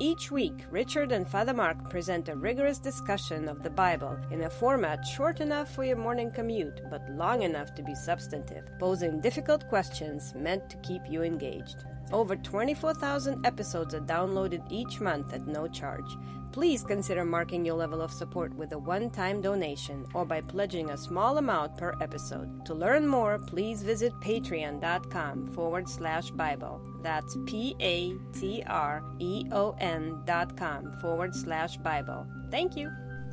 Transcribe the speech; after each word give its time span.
Each 0.00 0.28
week, 0.32 0.64
Richard 0.72 1.12
and 1.12 1.26
Father 1.26 1.54
Mark 1.54 1.88
present 1.88 2.28
a 2.28 2.34
rigorous 2.34 2.80
discussion 2.80 3.48
of 3.48 3.62
the 3.62 3.70
Bible 3.70 4.18
in 4.32 4.42
a 4.42 4.50
format 4.50 5.06
short 5.06 5.40
enough 5.40 5.72
for 5.72 5.84
your 5.84 5.96
morning 5.96 6.32
commute, 6.32 6.80
but 6.90 7.08
long 7.10 7.42
enough 7.42 7.72
to 7.76 7.82
be 7.84 7.94
substantive, 7.94 8.64
posing 8.80 9.20
difficult 9.20 9.68
questions 9.68 10.34
meant 10.34 10.68
to 10.68 10.76
keep 10.78 11.02
you 11.08 11.22
engaged. 11.22 11.84
Over 12.12 12.36
24,000 12.36 13.44
episodes 13.46 13.94
are 13.94 14.00
downloaded 14.00 14.62
each 14.70 15.00
month 15.00 15.32
at 15.32 15.46
no 15.46 15.66
charge. 15.66 16.16
Please 16.52 16.84
consider 16.84 17.24
marking 17.24 17.64
your 17.64 17.74
level 17.74 18.00
of 18.00 18.12
support 18.12 18.54
with 18.54 18.72
a 18.72 18.78
one 18.78 19.10
time 19.10 19.40
donation 19.40 20.06
or 20.14 20.24
by 20.24 20.40
pledging 20.40 20.90
a 20.90 20.96
small 20.96 21.38
amount 21.38 21.76
per 21.76 21.94
episode. 22.00 22.64
To 22.66 22.74
learn 22.74 23.08
more, 23.08 23.40
please 23.40 23.82
visit 23.82 24.12
patreon.com 24.20 25.48
forward 25.48 25.88
slash 25.88 26.30
Bible. 26.30 26.80
That's 27.02 27.36
P 27.46 27.74
A 27.80 28.14
T 28.32 28.62
R 28.68 29.02
E 29.18 29.46
O 29.50 29.74
N 29.80 30.22
dot 30.24 30.56
com 30.56 30.92
forward 31.00 31.34
slash 31.34 31.76
Bible. 31.78 32.24
Thank 32.52 32.76
you. 32.76 32.88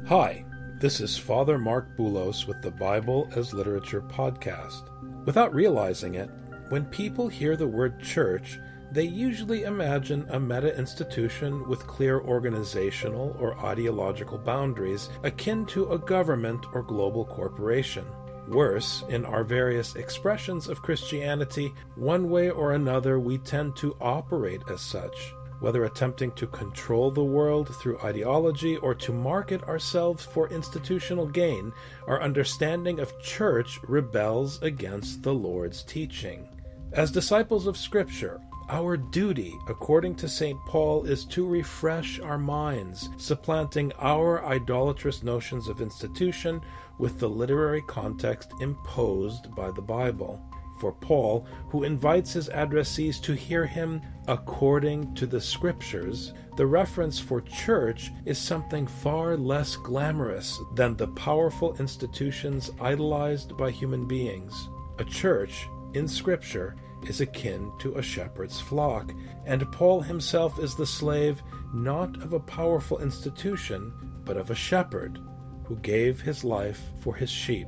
Hi, 0.08 0.44
this 0.80 1.00
is 1.00 1.16
Father 1.16 1.60
Mark 1.60 1.96
Boulos 1.96 2.48
with 2.48 2.64
the 2.64 2.72
Bible 2.72 3.30
as 3.36 3.54
Literature 3.54 4.02
podcast. 4.02 4.82
Without 5.26 5.54
realizing 5.54 6.16
it, 6.16 6.32
when 6.72 6.86
people 6.86 7.28
hear 7.28 7.58
the 7.58 7.68
word 7.68 8.02
church, 8.02 8.58
they 8.94 9.04
usually 9.04 9.64
imagine 9.64 10.26
a 10.30 10.40
meta 10.40 10.74
institution 10.78 11.68
with 11.68 11.86
clear 11.86 12.22
organizational 12.22 13.36
or 13.42 13.60
ideological 13.60 14.38
boundaries 14.38 15.10
akin 15.24 15.66
to 15.66 15.92
a 15.92 16.00
government 16.00 16.66
or 16.74 16.82
global 16.82 17.26
corporation. 17.26 18.06
Worse, 18.48 19.04
in 19.10 19.26
our 19.26 19.44
various 19.44 19.96
expressions 19.98 20.70
of 20.70 20.82
Christianity, 20.82 21.74
one 21.96 22.30
way 22.30 22.50
or 22.50 22.72
another 22.72 23.20
we 23.20 23.38
tend 23.38 23.76
to 23.76 23.98
operate 24.00 24.62
as 24.70 24.80
such, 24.80 25.34
whether 25.60 25.84
attempting 25.84 26.32
to 26.34 26.48
control 26.48 27.12
the 27.12 27.22
world 27.22 27.76
through 27.76 28.00
ideology 28.00 28.78
or 28.78 28.96
to 28.96 29.12
market 29.12 29.62
ourselves 29.64 30.24
for 30.24 30.48
institutional 30.50 31.28
gain, 31.28 31.74
our 32.08 32.22
understanding 32.22 33.02
of 33.02 33.20
church 33.22 33.78
rebels 33.90 34.62
against 34.62 35.22
the 35.22 35.34
Lord's 35.34 35.84
teaching. 35.84 36.48
As 36.94 37.10
disciples 37.10 37.68
of 37.68 37.78
Scripture, 37.78 38.42
our 38.68 38.98
duty, 38.98 39.58
according 39.70 40.16
to 40.16 40.28
St. 40.28 40.60
Paul, 40.66 41.06
is 41.06 41.24
to 41.26 41.48
refresh 41.48 42.20
our 42.20 42.38
minds, 42.38 43.08
supplanting 43.16 43.94
our 43.98 44.44
idolatrous 44.44 45.24
notions 45.24 45.70
of 45.70 45.80
institution 45.80 46.62
with 46.98 47.18
the 47.18 47.30
literary 47.30 47.82
context 47.84 48.52
imposed 48.60 49.56
by 49.56 49.72
the 49.72 49.82
Bible. 49.82 50.42
For 50.82 50.92
Paul, 50.92 51.48
who 51.70 51.86
invites 51.86 52.34
his 52.34 52.50
addressees 52.50 53.22
to 53.22 53.36
hear 53.36 53.66
him 53.66 54.02
according 54.28 55.16
to 55.16 55.26
the 55.26 55.40
Scriptures, 55.40 56.34
the 56.58 56.68
reference 56.68 57.18
for 57.18 57.40
church 57.40 58.12
is 58.26 58.38
something 58.38 58.86
far 58.86 59.38
less 59.38 59.78
glamorous 59.78 60.60
than 60.76 60.98
the 60.98 61.08
powerful 61.08 61.74
institutions 61.78 62.70
idolized 62.82 63.56
by 63.56 63.72
human 63.72 64.06
beings. 64.10 64.68
A 65.00 65.06
church, 65.06 65.70
in 65.94 66.08
Scripture, 66.08 66.76
is 67.08 67.22
akin 67.22 67.72
to 67.80 67.96
a 67.96 68.02
shepherd's 68.02 68.60
flock, 68.60 69.12
and 69.46 69.72
Paul 69.72 70.02
himself 70.02 70.60
is 70.60 70.76
the 70.76 70.86
slave 70.86 71.42
not 71.74 72.22
of 72.22 72.34
a 72.34 72.40
powerful 72.40 73.00
institution, 73.00 73.94
but 74.24 74.38
of 74.38 74.52
a 74.52 74.56
shepherd 74.56 75.20
who 75.66 75.76
gave 75.78 76.22
his 76.22 76.44
life 76.44 76.82
for 77.00 77.16
his 77.16 77.30
sheep. 77.30 77.68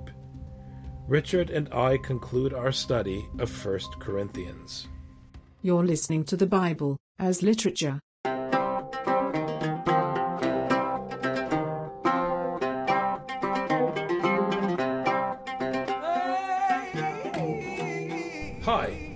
Richard 1.07 1.49
and 1.49 1.73
I 1.73 1.97
conclude 1.97 2.53
our 2.53 2.71
study 2.71 3.25
of 3.39 3.65
1 3.65 3.79
Corinthians. 3.99 4.87
You're 5.61 5.85
listening 5.85 6.23
to 6.25 6.37
the 6.37 6.45
Bible 6.45 6.97
as 7.19 7.43
literature. 7.43 7.99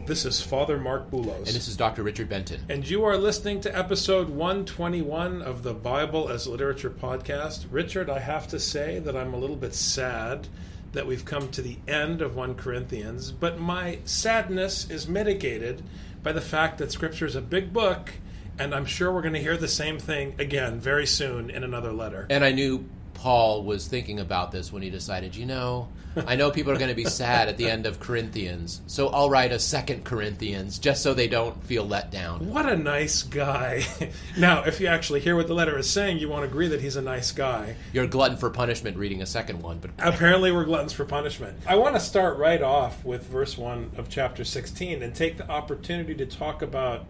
This 0.08 0.24
is 0.24 0.40
Father 0.40 0.78
Mark 0.78 1.12
Boulos. 1.12 1.36
And 1.36 1.48
this 1.48 1.68
is 1.68 1.76
Dr. 1.76 2.02
Richard 2.02 2.30
Benton. 2.30 2.62
And 2.70 2.90
you 2.90 3.04
are 3.04 3.18
listening 3.18 3.60
to 3.60 3.78
episode 3.78 4.30
121 4.30 5.42
of 5.42 5.64
the 5.64 5.74
Bible 5.74 6.30
as 6.30 6.48
Literature 6.48 6.90
podcast. 6.90 7.66
Richard, 7.70 8.10
I 8.10 8.20
have 8.20 8.48
to 8.48 8.58
say 8.58 9.00
that 9.00 9.18
I'm 9.18 9.34
a 9.34 9.38
little 9.38 9.58
bit 9.58 9.76
sad 9.76 10.48
that 10.94 11.08
we've 11.08 11.26
come 11.26 11.50
to 11.50 11.62
the 11.62 11.76
end 11.90 12.22
of 12.22 12.38
1 12.38 12.56
Corinthians, 12.56 13.34
but 13.34 13.60
my 13.60 14.00
sadness 14.06 14.90
is 14.90 15.10
mitigated 15.10 15.84
by 16.24 16.32
the 16.32 16.40
fact 16.40 16.78
that 16.78 16.94
Scripture 16.94 17.26
is 17.26 17.36
a 17.36 17.42
big 17.42 17.74
book, 17.74 18.14
and 18.58 18.74
I'm 18.74 18.86
sure 18.86 19.12
we're 19.12 19.22
going 19.22 19.34
to 19.34 19.42
hear 19.42 19.58
the 19.58 19.68
same 19.68 20.00
thing 20.00 20.36
again 20.40 20.80
very 20.80 21.06
soon 21.06 21.50
in 21.50 21.66
another 21.66 21.92
letter. 21.92 22.28
And 22.30 22.46
I 22.46 22.54
knew 22.54 22.88
Paul 23.18 23.64
was 23.64 23.88
thinking 23.88 24.20
about 24.20 24.52
this 24.52 24.72
when 24.72 24.84
he 24.84 24.92
decided, 24.92 25.36
you 25.36 25.48
know, 25.48 25.90
I 26.26 26.36
know 26.36 26.52
people 26.52 26.72
are 26.72 26.78
going 26.78 26.90
to 26.90 26.96
be 26.96 27.06
sad 27.06 27.48
at 27.48 27.58
the 27.58 27.70
end 27.70 27.86
of 27.86 28.00
Corinthians, 28.00 28.82
so 28.86 29.10
I'll 29.10 29.30
write 29.30 29.52
a 29.52 29.60
second 29.60 30.04
Corinthians 30.04 30.78
just 30.80 31.02
so 31.02 31.14
they 31.14 31.28
don't 31.28 31.62
feel 31.64 31.86
let 31.86 32.12
down. 32.12 32.48
What 32.50 32.68
a 32.68 32.78
nice 32.78 33.24
guy. 33.24 33.86
now, 34.38 34.64
if 34.64 34.80
you 34.80 34.88
actually 34.88 35.20
hear 35.20 35.36
what 35.36 35.48
the 35.48 35.56
letter 35.56 35.78
is 35.78 35.90
saying, 35.90 36.20
you 36.20 36.30
won't 36.30 36.46
agree 36.46 36.68
that 36.68 36.80
he's 36.80 36.96
a 36.96 37.02
nice 37.02 37.32
guy. 37.32 37.76
You're 37.92 38.06
a 38.06 38.08
glutton 38.08 38.38
for 38.38 38.50
punishment 38.50 38.98
reading 38.98 39.22
a 39.22 39.26
second 39.26 39.62
one, 39.62 39.80
but 39.80 39.92
Apparently, 39.98 40.52
we're 40.52 40.66
gluttons 40.66 40.94
for 40.94 41.06
punishment. 41.06 41.60
I 41.68 41.76
want 41.76 41.96
to 41.96 42.00
start 42.00 42.38
right 42.38 42.62
off 42.62 43.04
with 43.04 43.26
verse 43.26 43.58
1 43.58 43.94
of 43.98 44.10
chapter 44.10 44.44
16 44.44 45.02
and 45.02 45.14
take 45.14 45.38
the 45.38 45.50
opportunity 45.50 46.16
to 46.16 46.26
talk 46.26 46.62
about 46.62 47.06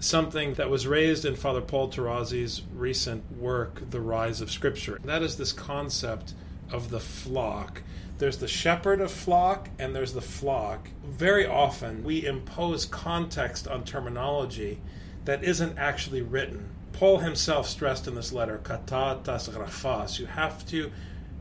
something 0.00 0.54
that 0.54 0.70
was 0.70 0.86
raised 0.86 1.24
in 1.24 1.36
Father 1.36 1.60
Paul 1.60 1.88
Tarazi's 1.88 2.62
recent 2.74 3.36
work, 3.36 3.90
The 3.90 4.00
Rise 4.00 4.40
of 4.40 4.50
Scripture. 4.50 4.98
That 5.04 5.22
is 5.22 5.36
this 5.36 5.52
concept 5.52 6.32
of 6.72 6.90
the 6.90 7.00
flock. 7.00 7.82
There's 8.18 8.38
the 8.38 8.48
shepherd 8.48 9.00
of 9.00 9.10
flock 9.10 9.68
and 9.78 9.94
there's 9.94 10.14
the 10.14 10.20
flock. 10.20 10.88
Very 11.04 11.46
often 11.46 12.02
we 12.02 12.26
impose 12.26 12.86
context 12.86 13.68
on 13.68 13.84
terminology 13.84 14.80
that 15.26 15.44
isn't 15.44 15.78
actually 15.78 16.22
written. 16.22 16.70
Paul 16.92 17.18
himself 17.18 17.68
stressed 17.68 18.08
in 18.08 18.14
this 18.14 18.32
letter, 18.32 18.58
kata 18.58 19.20
tas 19.22 19.48
graphas, 19.48 20.18
you 20.18 20.26
have 20.26 20.66
to 20.66 20.90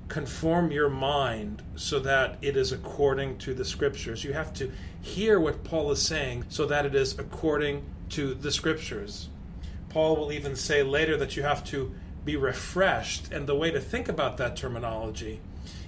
conform 0.09 0.71
your 0.71 0.89
mind 0.89 1.61
so 1.75 1.99
that 1.99 2.37
it 2.41 2.57
is 2.57 2.71
according 2.71 3.37
to 3.37 3.53
the 3.53 3.63
scriptures. 3.63 4.23
You 4.23 4.33
have 4.33 4.53
to 4.55 4.71
hear 5.01 5.39
what 5.39 5.63
Paul 5.63 5.91
is 5.91 6.01
saying 6.01 6.45
so 6.49 6.65
that 6.65 6.85
it 6.85 6.95
is 6.95 7.17
according 7.17 7.85
to 8.09 8.33
the 8.33 8.51
scriptures. 8.51 9.29
Paul 9.89 10.15
will 10.15 10.31
even 10.31 10.55
say 10.55 10.83
later 10.83 11.17
that 11.17 11.35
you 11.35 11.43
have 11.43 11.63
to 11.65 11.93
be 12.25 12.35
refreshed, 12.35 13.31
and 13.31 13.47
the 13.47 13.55
way 13.55 13.71
to 13.71 13.79
think 13.79 14.07
about 14.07 14.37
that 14.37 14.55
terminology 14.55 15.39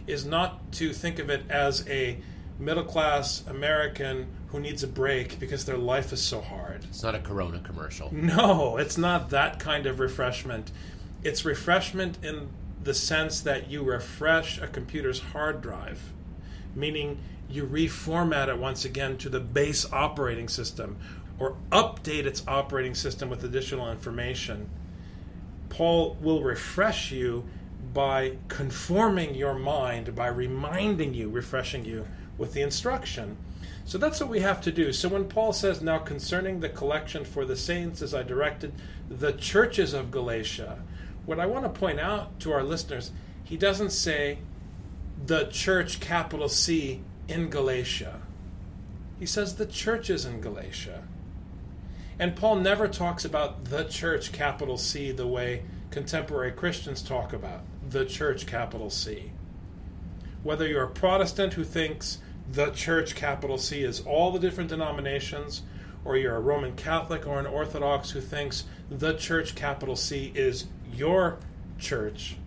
is 0.08 0.26
not 0.26 0.72
to 0.74 0.94
think 0.94 1.20
of 1.20 1.30
it 1.30 1.50
as 1.50 1.88
a 1.88 2.18
middle 2.58 2.84
class 2.84 3.44
American 3.48 4.28
who 4.48 4.59
needs 4.59 4.84
a 4.84 4.88
break 4.88 5.40
because 5.40 5.66
their 5.66 5.78
life 5.78 6.12
is 6.12 6.22
so 6.22 6.42
hard. 6.42 6.84
it's 6.84 7.04
not 7.04 7.16
a 7.16 7.20
Corona 7.20 7.59
commercial. 7.59 8.14
No, 8.14 8.78
it's 8.78 8.98
not 8.98 9.30
that 9.30 9.59
kind 9.59 9.86
of 9.86 10.00
refreshment. 10.00 10.72
It's 11.24 11.46
refreshment 11.46 12.18
in 12.24 12.50
the 12.84 12.94
sense 12.94 13.42
that 13.42 13.70
you 13.70 13.84
refresh 13.84 14.59
a 14.59 14.68
computer's 14.68 15.20
hard 15.20 15.62
drive, 15.62 16.02
meaning 16.76 17.20
you 17.50 17.66
reformat 17.66 18.48
it 18.48 18.58
once 18.58 18.86
again 18.86 19.18
to 19.18 19.30
the 19.30 19.40
base 19.40 19.92
operating 19.92 20.48
system 20.48 20.98
or 21.41 21.56
update 21.72 22.25
its 22.25 22.44
operating 22.47 22.94
system 22.94 23.28
with 23.28 23.44
additional 23.44 23.90
information. 23.90 24.69
Paul 25.69 26.16
will 26.22 26.44
refresh 26.44 27.12
you 27.12 27.46
by 27.96 28.38
conforming 28.47 29.34
your 29.34 29.56
mind, 29.56 30.16
by 30.16 30.28
reminding 30.28 31.16
you, 31.16 31.29
refreshing 31.29 31.84
you 31.84 32.06
with 32.38 32.53
the 32.53 32.62
instruction. 32.62 33.38
So 33.85 33.97
that's 33.97 34.19
what 34.19 34.29
we 34.29 34.41
have 34.41 34.62
to 34.62 34.72
do. 34.72 34.94
So 34.94 35.09
when 35.09 35.25
Paul 35.25 35.52
says, 35.52 35.81
Now 35.81 35.97
concerning 35.97 36.59
the 36.59 36.69
collection 36.69 37.25
for 37.25 37.44
the 37.44 37.56
saints, 37.56 38.03
as 38.03 38.13
I 38.13 38.22
directed 38.22 38.72
the 39.09 39.34
churches 39.34 39.96
of 39.96 40.12
Galatia, 40.12 40.78
what 41.26 41.40
I 41.40 41.47
want 41.47 41.64
to 41.66 41.79
point 41.79 41.99
out 41.99 42.40
to 42.41 42.52
our 42.52 42.61
listeners, 42.61 43.09
he 43.44 43.58
doesn't 43.58 43.90
say 43.90 44.37
the 45.26 45.46
church, 45.46 45.99
capital 45.99 46.49
C, 46.49 47.02
in 47.28 47.49
Galatia. 47.49 48.22
He 49.20 49.26
says 49.26 49.55
the 49.55 49.66
churches 49.66 50.23
in 50.23 50.40
Galatia. 50.40 51.03
And 52.22 52.35
Paul 52.35 52.58
never 52.58 52.88
talks 52.88 53.26
about 53.26 53.66
the 53.66 53.84
church, 53.84 54.32
capital 54.32 54.78
C, 54.78 55.12
the 55.12 55.26
way 55.26 55.64
contemporary 55.90 56.52
Christians 56.52 57.02
talk 57.02 57.34
about 57.34 57.62
the 57.90 58.06
church, 58.06 58.46
capital 58.46 58.91
C. 58.91 59.32
Whether 60.44 60.68
you're 60.68 60.84
a 60.84 60.91
Protestant 60.91 61.53
who 61.53 61.64
thinks 61.64 62.20
the 62.47 62.70
church, 62.70 63.16
capital 63.16 63.58
C, 63.58 63.82
is 63.82 64.02
all 64.02 64.32
the 64.32 64.38
different 64.38 64.70
denominations, 64.70 65.64
or 66.06 66.16
you're 66.16 66.35
a 66.35 66.40
Roman 66.40 66.76
Catholic 66.76 67.26
or 67.26 67.40
an 67.40 67.47
Orthodox 67.47 68.12
who 68.12 68.22
thinks 68.22 68.66
the 68.88 69.16
church, 69.16 69.56
capital 69.56 69.96
C, 69.96 70.32
is 70.35 70.68
your 70.94 71.40
church, 71.79 72.38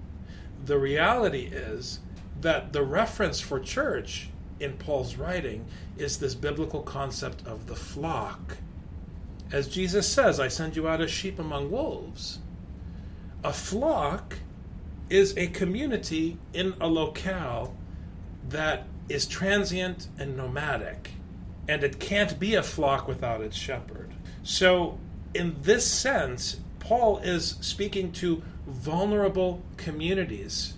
the 0.64 0.78
reality 0.78 1.46
is 1.50 1.98
that 2.40 2.72
the 2.72 2.84
reference 2.84 3.40
for 3.40 3.58
church 3.58 4.28
in 4.60 4.74
Paul's 4.74 5.16
writing 5.16 5.66
is 5.98 6.18
this 6.18 6.36
biblical 6.36 6.82
concept 6.82 7.44
of 7.44 7.66
the 7.66 7.74
flock. 7.74 8.58
As 9.52 9.68
Jesus 9.68 10.08
says, 10.08 10.40
I 10.40 10.48
send 10.48 10.76
you 10.76 10.88
out 10.88 11.00
as 11.00 11.10
sheep 11.10 11.38
among 11.38 11.70
wolves. 11.70 12.38
A 13.42 13.52
flock 13.52 14.38
is 15.10 15.36
a 15.36 15.48
community 15.48 16.38
in 16.52 16.74
a 16.80 16.88
locale 16.88 17.76
that 18.48 18.86
is 19.08 19.26
transient 19.26 20.08
and 20.18 20.36
nomadic, 20.36 21.10
and 21.68 21.84
it 21.84 22.00
can't 22.00 22.38
be 22.38 22.54
a 22.54 22.62
flock 22.62 23.06
without 23.06 23.40
its 23.40 23.56
shepherd. 23.56 24.10
So, 24.42 24.98
in 25.34 25.56
this 25.62 25.86
sense, 25.86 26.60
Paul 26.78 27.18
is 27.18 27.56
speaking 27.60 28.12
to 28.12 28.42
vulnerable 28.66 29.62
communities 29.76 30.74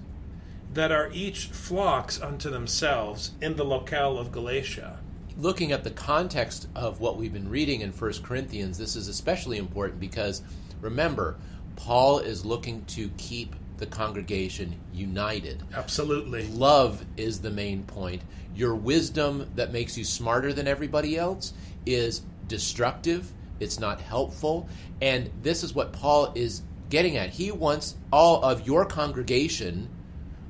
that 0.75 0.93
are 0.93 1.11
each 1.13 1.47
flocks 1.47 2.21
unto 2.21 2.51
themselves 2.51 3.33
in 3.41 3.57
the 3.57 3.65
locale 3.65 4.19
of 4.19 4.33
Galatia. 4.33 4.99
Looking 5.39 5.71
at 5.73 5.85
the 5.85 5.91
context 5.91 6.67
of 6.75 7.01
what 7.01 7.19
we've 7.19 7.33
been 7.33 7.51
reading 7.51 7.83
in 7.83 7.93
1 7.93 8.13
Corinthians, 8.23 8.79
this 8.79 8.97
is 8.97 9.07
especially 9.07 9.59
important 9.59 10.01
because 10.01 10.41
remember, 10.81 11.37
Paul 11.77 12.21
is 12.21 12.47
looking 12.47 12.87
to 12.87 13.11
keep 13.19 13.55
the 13.77 13.85
congregation 13.85 14.81
united. 14.95 15.63
Absolutely. 15.75 16.47
Love 16.49 17.05
is 17.19 17.43
the 17.43 17.51
main 17.51 17.83
point. 17.83 18.23
Your 18.55 18.75
wisdom 18.75 19.51
that 19.57 19.73
makes 19.73 19.99
you 19.99 20.05
smarter 20.05 20.55
than 20.55 20.67
everybody 20.67 21.19
else 21.19 21.53
is 21.85 22.23
destructive, 22.49 23.31
it's 23.61 23.79
not 23.79 24.01
helpful. 24.01 24.67
And 25.03 25.31
this 25.43 25.63
is 25.63 25.75
what 25.75 25.93
Paul 25.93 26.33
is 26.35 26.63
getting 26.89 27.19
at. 27.19 27.31
He 27.31 27.51
wants 27.51 27.97
all 28.11 28.43
of 28.43 28.67
your 28.67 28.87
congregation, 28.87 29.89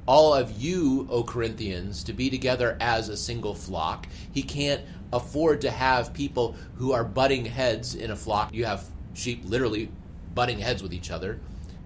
all 0.07 0.35
of 0.35 0.53
you, 0.61 1.07
O 1.11 1.25
Corinthians, 1.25 2.05
to 2.05 2.13
be 2.13 2.31
together 2.31 2.77
as 2.81 3.09
a 3.09 3.17
single 3.17 3.55
flock. 3.55 4.07
He 4.33 4.43
can't 4.43 4.83
afford 5.13 5.61
to 5.63 5.71
have 5.71 6.15
people 6.15 6.57
who 6.77 6.93
are 6.93 7.05
butting 7.05 7.45
heads 7.45 7.95
in 7.95 8.11
a 8.11 8.17
flock. 8.17 8.55
You 8.55 8.65
have 8.67 8.85
sheep 9.15 9.43
literally 9.45 9.91
butting 10.35 10.59
heads 10.59 10.83
with 10.83 10.93
each 10.93 11.11
other 11.11 11.41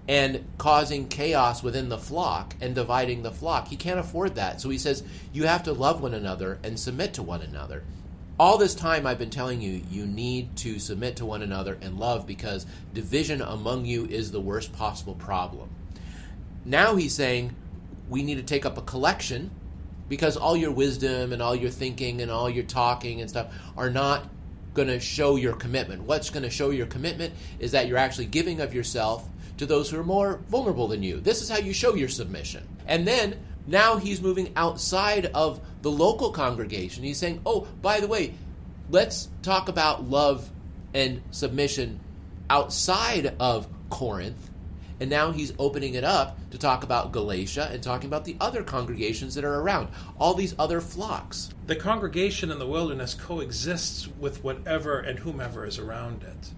and 0.07 0.45
causing 0.57 1.07
chaos 1.07 1.63
within 1.63 1.89
the 1.89 1.97
flock 1.97 2.55
and 2.59 2.75
dividing 2.75 3.23
the 3.23 3.31
flock. 3.31 3.67
He 3.67 3.75
can't 3.75 3.99
afford 3.99 4.35
that. 4.35 4.59
So 4.59 4.69
he 4.69 4.77
says, 4.77 5.03
you 5.31 5.45
have 5.45 5.63
to 5.63 5.73
love 5.73 6.01
one 6.01 6.13
another 6.13 6.59
and 6.63 6.79
submit 6.79 7.13
to 7.15 7.23
one 7.23 7.41
another. 7.41 7.83
All 8.39 8.57
this 8.57 8.73
time, 8.73 9.05
I've 9.05 9.19
been 9.19 9.29
telling 9.29 9.61
you, 9.61 9.81
you 9.89 10.05
need 10.05 10.55
to 10.57 10.79
submit 10.79 11.17
to 11.17 11.25
one 11.25 11.43
another 11.43 11.77
and 11.81 11.99
love 11.99 12.25
because 12.25 12.65
division 12.93 13.41
among 13.41 13.85
you 13.85 14.05
is 14.05 14.31
the 14.31 14.41
worst 14.41 14.73
possible 14.73 15.15
problem. 15.15 15.69
Now 16.65 16.95
he's 16.95 17.13
saying, 17.13 17.55
we 18.11 18.23
need 18.23 18.35
to 18.35 18.43
take 18.43 18.65
up 18.65 18.77
a 18.77 18.81
collection 18.81 19.49
because 20.09 20.35
all 20.35 20.57
your 20.57 20.69
wisdom 20.69 21.31
and 21.31 21.41
all 21.41 21.55
your 21.55 21.69
thinking 21.69 22.21
and 22.21 22.29
all 22.29 22.49
your 22.49 22.65
talking 22.65 23.21
and 23.21 23.29
stuff 23.29 23.47
are 23.77 23.89
not 23.89 24.29
going 24.73 24.89
to 24.89 24.99
show 24.99 25.37
your 25.37 25.55
commitment. 25.55 26.03
What's 26.03 26.29
going 26.29 26.43
to 26.43 26.49
show 26.49 26.71
your 26.71 26.87
commitment 26.87 27.33
is 27.59 27.71
that 27.71 27.87
you're 27.87 27.97
actually 27.97 28.25
giving 28.25 28.59
of 28.59 28.73
yourself 28.73 29.27
to 29.57 29.65
those 29.65 29.89
who 29.89 29.97
are 29.97 30.03
more 30.03 30.41
vulnerable 30.49 30.89
than 30.89 31.01
you. 31.01 31.21
This 31.21 31.41
is 31.41 31.47
how 31.47 31.59
you 31.59 31.73
show 31.73 31.95
your 31.95 32.09
submission. 32.09 32.67
And 32.85 33.07
then 33.07 33.39
now 33.65 33.95
he's 33.95 34.21
moving 34.21 34.51
outside 34.57 35.27
of 35.27 35.61
the 35.81 35.91
local 35.91 36.31
congregation. 36.31 37.05
He's 37.05 37.17
saying, 37.17 37.41
oh, 37.45 37.65
by 37.81 38.01
the 38.01 38.07
way, 38.07 38.33
let's 38.89 39.29
talk 39.41 39.69
about 39.69 40.09
love 40.09 40.51
and 40.93 41.21
submission 41.31 42.01
outside 42.49 43.35
of 43.39 43.69
Corinth. 43.89 44.50
And 45.01 45.09
now 45.09 45.31
he's 45.31 45.51
opening 45.57 45.95
it 45.95 46.03
up 46.03 46.37
to 46.51 46.59
talk 46.59 46.83
about 46.83 47.11
Galatia 47.11 47.69
and 47.73 47.81
talking 47.81 48.05
about 48.05 48.23
the 48.23 48.37
other 48.39 48.61
congregations 48.61 49.33
that 49.33 49.43
are 49.43 49.59
around, 49.59 49.87
all 50.19 50.35
these 50.35 50.53
other 50.59 50.79
flocks. 50.79 51.49
The 51.65 51.75
congregation 51.75 52.51
in 52.51 52.59
the 52.59 52.67
wilderness 52.67 53.15
coexists 53.15 54.07
with 54.19 54.43
whatever 54.43 54.99
and 54.99 55.17
whomever 55.17 55.65
is 55.65 55.79
around 55.79 56.21
it. 56.21 56.51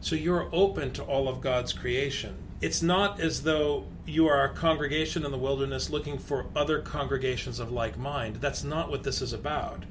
So 0.00 0.14
you're 0.14 0.48
open 0.52 0.92
to 0.92 1.02
all 1.02 1.26
of 1.26 1.40
God's 1.40 1.72
creation. 1.72 2.36
It's 2.60 2.82
not 2.82 3.18
as 3.18 3.42
though 3.42 3.86
you 4.06 4.28
are 4.28 4.44
a 4.44 4.54
congregation 4.54 5.24
in 5.24 5.32
the 5.32 5.36
wilderness 5.36 5.90
looking 5.90 6.18
for 6.18 6.46
other 6.54 6.78
congregations 6.78 7.58
of 7.58 7.72
like 7.72 7.98
mind. 7.98 8.36
That's 8.36 8.62
not 8.62 8.90
what 8.90 9.02
this 9.02 9.20
is 9.20 9.32
about. 9.32 9.82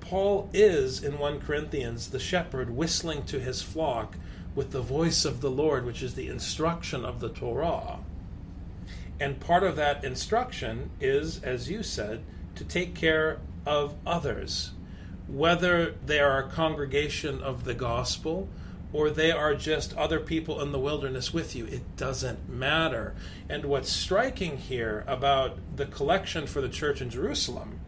Paul 0.00 0.50
is, 0.52 1.00
in 1.00 1.20
1 1.20 1.38
Corinthians, 1.40 2.10
the 2.10 2.18
shepherd 2.18 2.70
whistling 2.70 3.22
to 3.26 3.38
his 3.38 3.62
flock 3.62 4.16
with 4.56 4.72
the 4.72 4.80
voice 4.80 5.24
of 5.24 5.40
the 5.40 5.50
Lord, 5.50 5.84
which 5.84 6.02
is 6.02 6.14
the 6.14 6.26
instruction 6.26 7.04
of 7.04 7.20
the 7.20 7.28
Torah. 7.28 8.00
And 9.20 9.38
part 9.38 9.62
of 9.62 9.76
that 9.76 10.02
instruction 10.02 10.90
is, 11.00 11.42
as 11.42 11.70
you 11.70 11.82
said, 11.82 12.24
to 12.56 12.64
take 12.64 12.94
care 12.94 13.38
of 13.64 13.94
others, 14.06 14.72
whether 15.28 15.94
they 16.04 16.18
are 16.18 16.38
a 16.38 16.48
congregation 16.48 17.40
of 17.42 17.64
the 17.64 17.74
gospel 17.74 18.48
or 18.92 19.10
they 19.10 19.30
are 19.30 19.54
just 19.54 19.94
other 19.96 20.20
people 20.20 20.60
in 20.62 20.72
the 20.72 20.78
wilderness 20.78 21.34
with 21.34 21.54
you. 21.54 21.66
It 21.66 21.96
doesn't 21.96 22.48
matter. 22.48 23.14
And 23.48 23.66
what's 23.66 23.90
striking 23.90 24.56
here 24.56 25.04
about 25.06 25.58
the 25.76 25.86
collection 25.86 26.46
for 26.46 26.62
the 26.62 26.68
church 26.68 27.02
in 27.02 27.10
Jerusalem, 27.10 27.80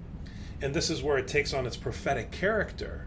and 0.60 0.74
this 0.74 0.90
is 0.90 1.02
where 1.02 1.16
it 1.16 1.28
takes 1.28 1.54
on 1.54 1.66
its 1.66 1.76
prophetic 1.76 2.30
character 2.30 3.06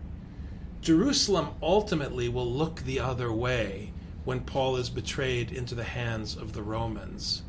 Jerusalem 0.82 1.50
ultimately 1.62 2.28
will 2.28 2.52
look 2.52 2.82
the 2.82 3.00
other 3.00 3.32
way 3.32 3.94
when 4.24 4.42
Paul 4.42 4.78
is 4.78 4.90
betrayed 4.90 5.52
into 5.52 5.76
the 5.76 5.84
hands 5.84 6.36
of 6.36 6.54
the 6.54 6.64
Romans. 6.64 7.44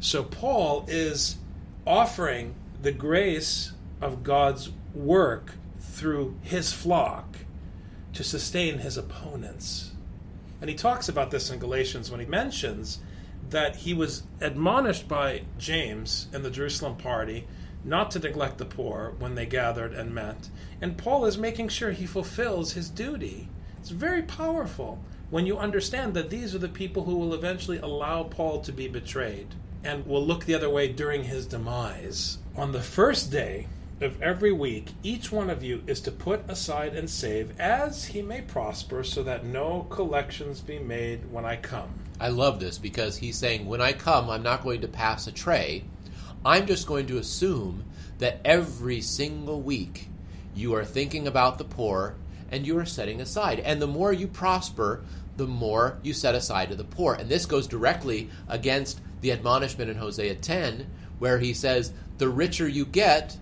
So 0.00 0.24
Paul 0.24 0.84
is 0.88 1.36
offering 1.86 2.54
the 2.82 2.92
grace 2.92 3.72
of 4.00 4.24
God's 4.24 4.70
work 4.92 5.52
through 5.78 6.36
his 6.42 6.72
flock 6.72 7.38
to 8.12 8.24
sustain 8.24 8.78
his 8.78 8.96
opponents. 8.96 9.92
And 10.60 10.68
he 10.68 10.76
talks 10.76 11.08
about 11.08 11.30
this 11.30 11.50
in 11.50 11.58
Galatians 11.58 12.10
when 12.10 12.20
he 12.20 12.26
mentions 12.26 12.98
that 13.50 13.76
he 13.76 13.94
was 13.94 14.22
admonished 14.40 15.08
by 15.08 15.42
James 15.58 16.28
in 16.32 16.42
the 16.42 16.50
Jerusalem 16.50 16.96
party 16.96 17.46
not 17.84 18.10
to 18.12 18.18
neglect 18.18 18.58
the 18.58 18.64
poor 18.64 19.14
when 19.18 19.34
they 19.34 19.46
gathered 19.46 19.92
and 19.92 20.14
met. 20.14 20.48
And 20.80 20.96
Paul 20.96 21.26
is 21.26 21.38
making 21.38 21.68
sure 21.68 21.90
he 21.90 22.06
fulfills 22.06 22.72
his 22.72 22.88
duty. 22.88 23.48
It's 23.78 23.90
very 23.90 24.22
powerful 24.22 25.04
when 25.30 25.46
you 25.46 25.58
understand 25.58 26.14
that 26.14 26.30
these 26.30 26.54
are 26.54 26.58
the 26.58 26.68
people 26.68 27.04
who 27.04 27.16
will 27.16 27.34
eventually 27.34 27.78
allow 27.78 28.22
Paul 28.22 28.60
to 28.62 28.72
be 28.72 28.88
betrayed 28.88 29.54
and 29.82 30.06
will 30.06 30.24
look 30.24 30.44
the 30.44 30.54
other 30.54 30.70
way 30.70 30.88
during 30.88 31.24
his 31.24 31.46
demise. 31.46 32.38
On 32.56 32.72
the 32.72 32.80
first 32.80 33.30
day 33.30 33.66
of 34.00 34.20
every 34.22 34.52
week, 34.52 34.92
each 35.02 35.30
one 35.30 35.50
of 35.50 35.62
you 35.62 35.82
is 35.86 36.00
to 36.00 36.10
put 36.10 36.48
aside 36.48 36.94
and 36.94 37.08
save 37.08 37.58
as 37.60 38.06
he 38.06 38.22
may 38.22 38.40
prosper, 38.40 39.04
so 39.04 39.22
that 39.22 39.44
no 39.44 39.86
collections 39.90 40.60
be 40.60 40.78
made 40.78 41.30
when 41.30 41.44
I 41.44 41.56
come. 41.56 41.90
I 42.18 42.28
love 42.28 42.60
this 42.60 42.78
because 42.78 43.16
he's 43.16 43.36
saying, 43.36 43.66
when 43.66 43.80
I 43.80 43.92
come, 43.92 44.30
I'm 44.30 44.42
not 44.42 44.62
going 44.62 44.80
to 44.80 44.88
pass 44.88 45.26
a 45.26 45.32
tray 45.32 45.84
I'm 46.44 46.66
just 46.66 46.86
going 46.86 47.06
to 47.06 47.18
assume 47.18 47.84
that 48.18 48.40
every 48.44 49.00
single 49.00 49.60
week 49.60 50.08
you 50.54 50.74
are 50.74 50.84
thinking 50.84 51.26
about 51.26 51.58
the 51.58 51.64
poor 51.64 52.16
and 52.50 52.66
you 52.66 52.78
are 52.78 52.84
setting 52.84 53.20
aside. 53.20 53.60
And 53.60 53.80
the 53.80 53.86
more 53.86 54.12
you 54.12 54.26
prosper, 54.26 55.02
the 55.36 55.46
more 55.46 55.98
you 56.02 56.12
set 56.12 56.34
aside 56.34 56.68
to 56.68 56.76
the 56.76 56.84
poor. 56.84 57.14
And 57.14 57.28
this 57.28 57.46
goes 57.46 57.66
directly 57.66 58.30
against 58.48 59.00
the 59.20 59.32
admonishment 59.32 59.90
in 59.90 59.96
Hosea 59.96 60.36
10, 60.36 60.86
where 61.18 61.38
he 61.38 61.54
says, 61.54 61.92
The 62.18 62.28
richer 62.28 62.68
you 62.68 62.84
get, 62.84 63.36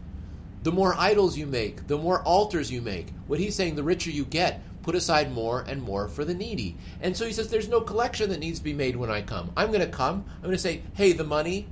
the 0.62 0.72
more 0.72 0.94
idols 0.94 1.36
you 1.36 1.46
make, 1.46 1.88
the 1.88 1.98
more 1.98 2.22
altars 2.22 2.70
you 2.70 2.80
make. 2.80 3.08
What 3.26 3.40
he's 3.40 3.56
saying, 3.56 3.74
the 3.74 3.82
richer 3.82 4.10
you 4.10 4.24
get, 4.24 4.62
put 4.82 4.94
aside 4.94 5.32
more 5.32 5.62
and 5.62 5.82
more 5.82 6.08
for 6.08 6.24
the 6.24 6.34
needy. 6.34 6.76
And 7.00 7.16
so 7.16 7.26
he 7.26 7.32
says, 7.32 7.48
There's 7.48 7.68
no 7.68 7.80
collection 7.80 8.30
that 8.30 8.40
needs 8.40 8.60
to 8.60 8.64
be 8.64 8.72
made 8.72 8.96
when 8.96 9.10
I 9.10 9.22
come. 9.22 9.52
I'm 9.56 9.68
going 9.68 9.80
to 9.80 9.86
come. 9.86 10.24
I'm 10.36 10.42
going 10.42 10.52
to 10.52 10.58
say, 10.58 10.82
Hey, 10.94 11.12
the 11.12 11.24
money, 11.24 11.66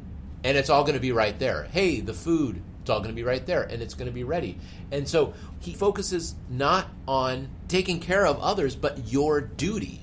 and 0.44 0.56
it's 0.56 0.70
all 0.70 0.82
going 0.82 0.94
to 0.94 1.00
be 1.00 1.12
right 1.12 1.38
there. 1.38 1.64
Hey, 1.64 2.00
the 2.00 2.14
food, 2.14 2.62
it's 2.80 2.90
all 2.90 2.98
going 2.98 3.10
to 3.10 3.14
be 3.14 3.22
right 3.22 3.44
there, 3.44 3.62
and 3.62 3.82
it's 3.82 3.94
going 3.94 4.06
to 4.06 4.12
be 4.12 4.24
ready. 4.24 4.58
And 4.90 5.08
so 5.08 5.34
he 5.60 5.74
focuses 5.74 6.34
not 6.48 6.88
on 7.06 7.48
taking 7.68 8.00
care 8.00 8.26
of 8.26 8.38
others, 8.40 8.74
but 8.74 9.12
your 9.12 9.40
duty. 9.40 10.00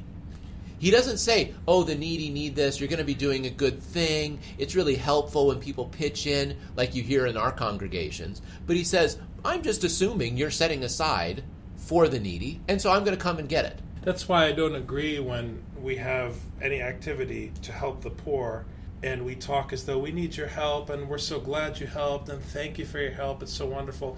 He 0.80 0.92
doesn't 0.92 1.18
say, 1.18 1.56
oh, 1.68 1.84
the 1.84 1.96
needy 1.96 2.30
need 2.30 2.56
this, 2.56 2.80
you're 2.80 2.90
going 2.90 3.00
to 3.00 3.06
be 3.06 3.16
doing 3.16 3.48
a 3.48 3.50
good 3.50 3.82
thing. 3.82 4.40
It's 4.60 4.76
really 4.76 4.96
helpful 4.96 5.48
when 5.48 5.60
people 5.60 5.86
pitch 5.86 6.28
in, 6.28 6.56
like 6.76 6.94
you 6.94 7.02
hear 7.02 7.26
in 7.26 7.36
our 7.36 7.52
congregations. 7.52 8.44
But 8.68 8.76
he 8.76 8.84
says, 8.84 9.18
I'm 9.44 9.64
just 9.64 9.84
assuming 9.84 10.38
you're 10.38 10.52
setting 10.52 10.84
aside 10.84 11.44
for 11.78 12.08
the 12.08 12.20
needy, 12.20 12.62
and 12.68 12.80
so 12.80 12.92
I'm 12.92 13.04
going 13.04 13.18
to 13.18 13.24
come 13.24 13.40
and 13.40 13.50
get 13.50 13.66
it. 13.66 13.80
That's 14.04 14.28
why 14.30 14.46
I 14.46 14.52
don't 14.52 14.76
agree 14.76 15.20
when 15.20 15.64
we 15.82 15.96
have 15.96 16.36
any 16.62 16.82
activity 16.82 17.54
to 17.64 17.72
help 17.72 18.02
the 18.02 18.10
poor 18.10 18.66
and 19.04 19.26
we 19.26 19.36
talk 19.36 19.72
as 19.72 19.86
though 19.86 20.00
we 20.00 20.12
need 20.12 20.36
your 20.36 20.48
help 20.48 20.90
and 20.90 21.08
we're 21.08 21.18
so 21.18 21.40
glad 21.40 21.80
you 21.80 21.88
helped 21.88 22.30
and 22.30 22.42
thank 22.42 22.78
you 22.78 22.86
for 22.86 23.00
your 23.00 23.12
help. 23.12 23.44
It's 23.44 23.54
so 23.54 23.66
wonderful. 23.66 24.18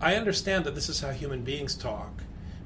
I 0.00 0.16
understand 0.16 0.64
that 0.64 0.74
this 0.74 0.88
is 0.88 1.00
how 1.00 1.10
human 1.10 1.42
beings 1.42 1.74
talk, 1.74 2.22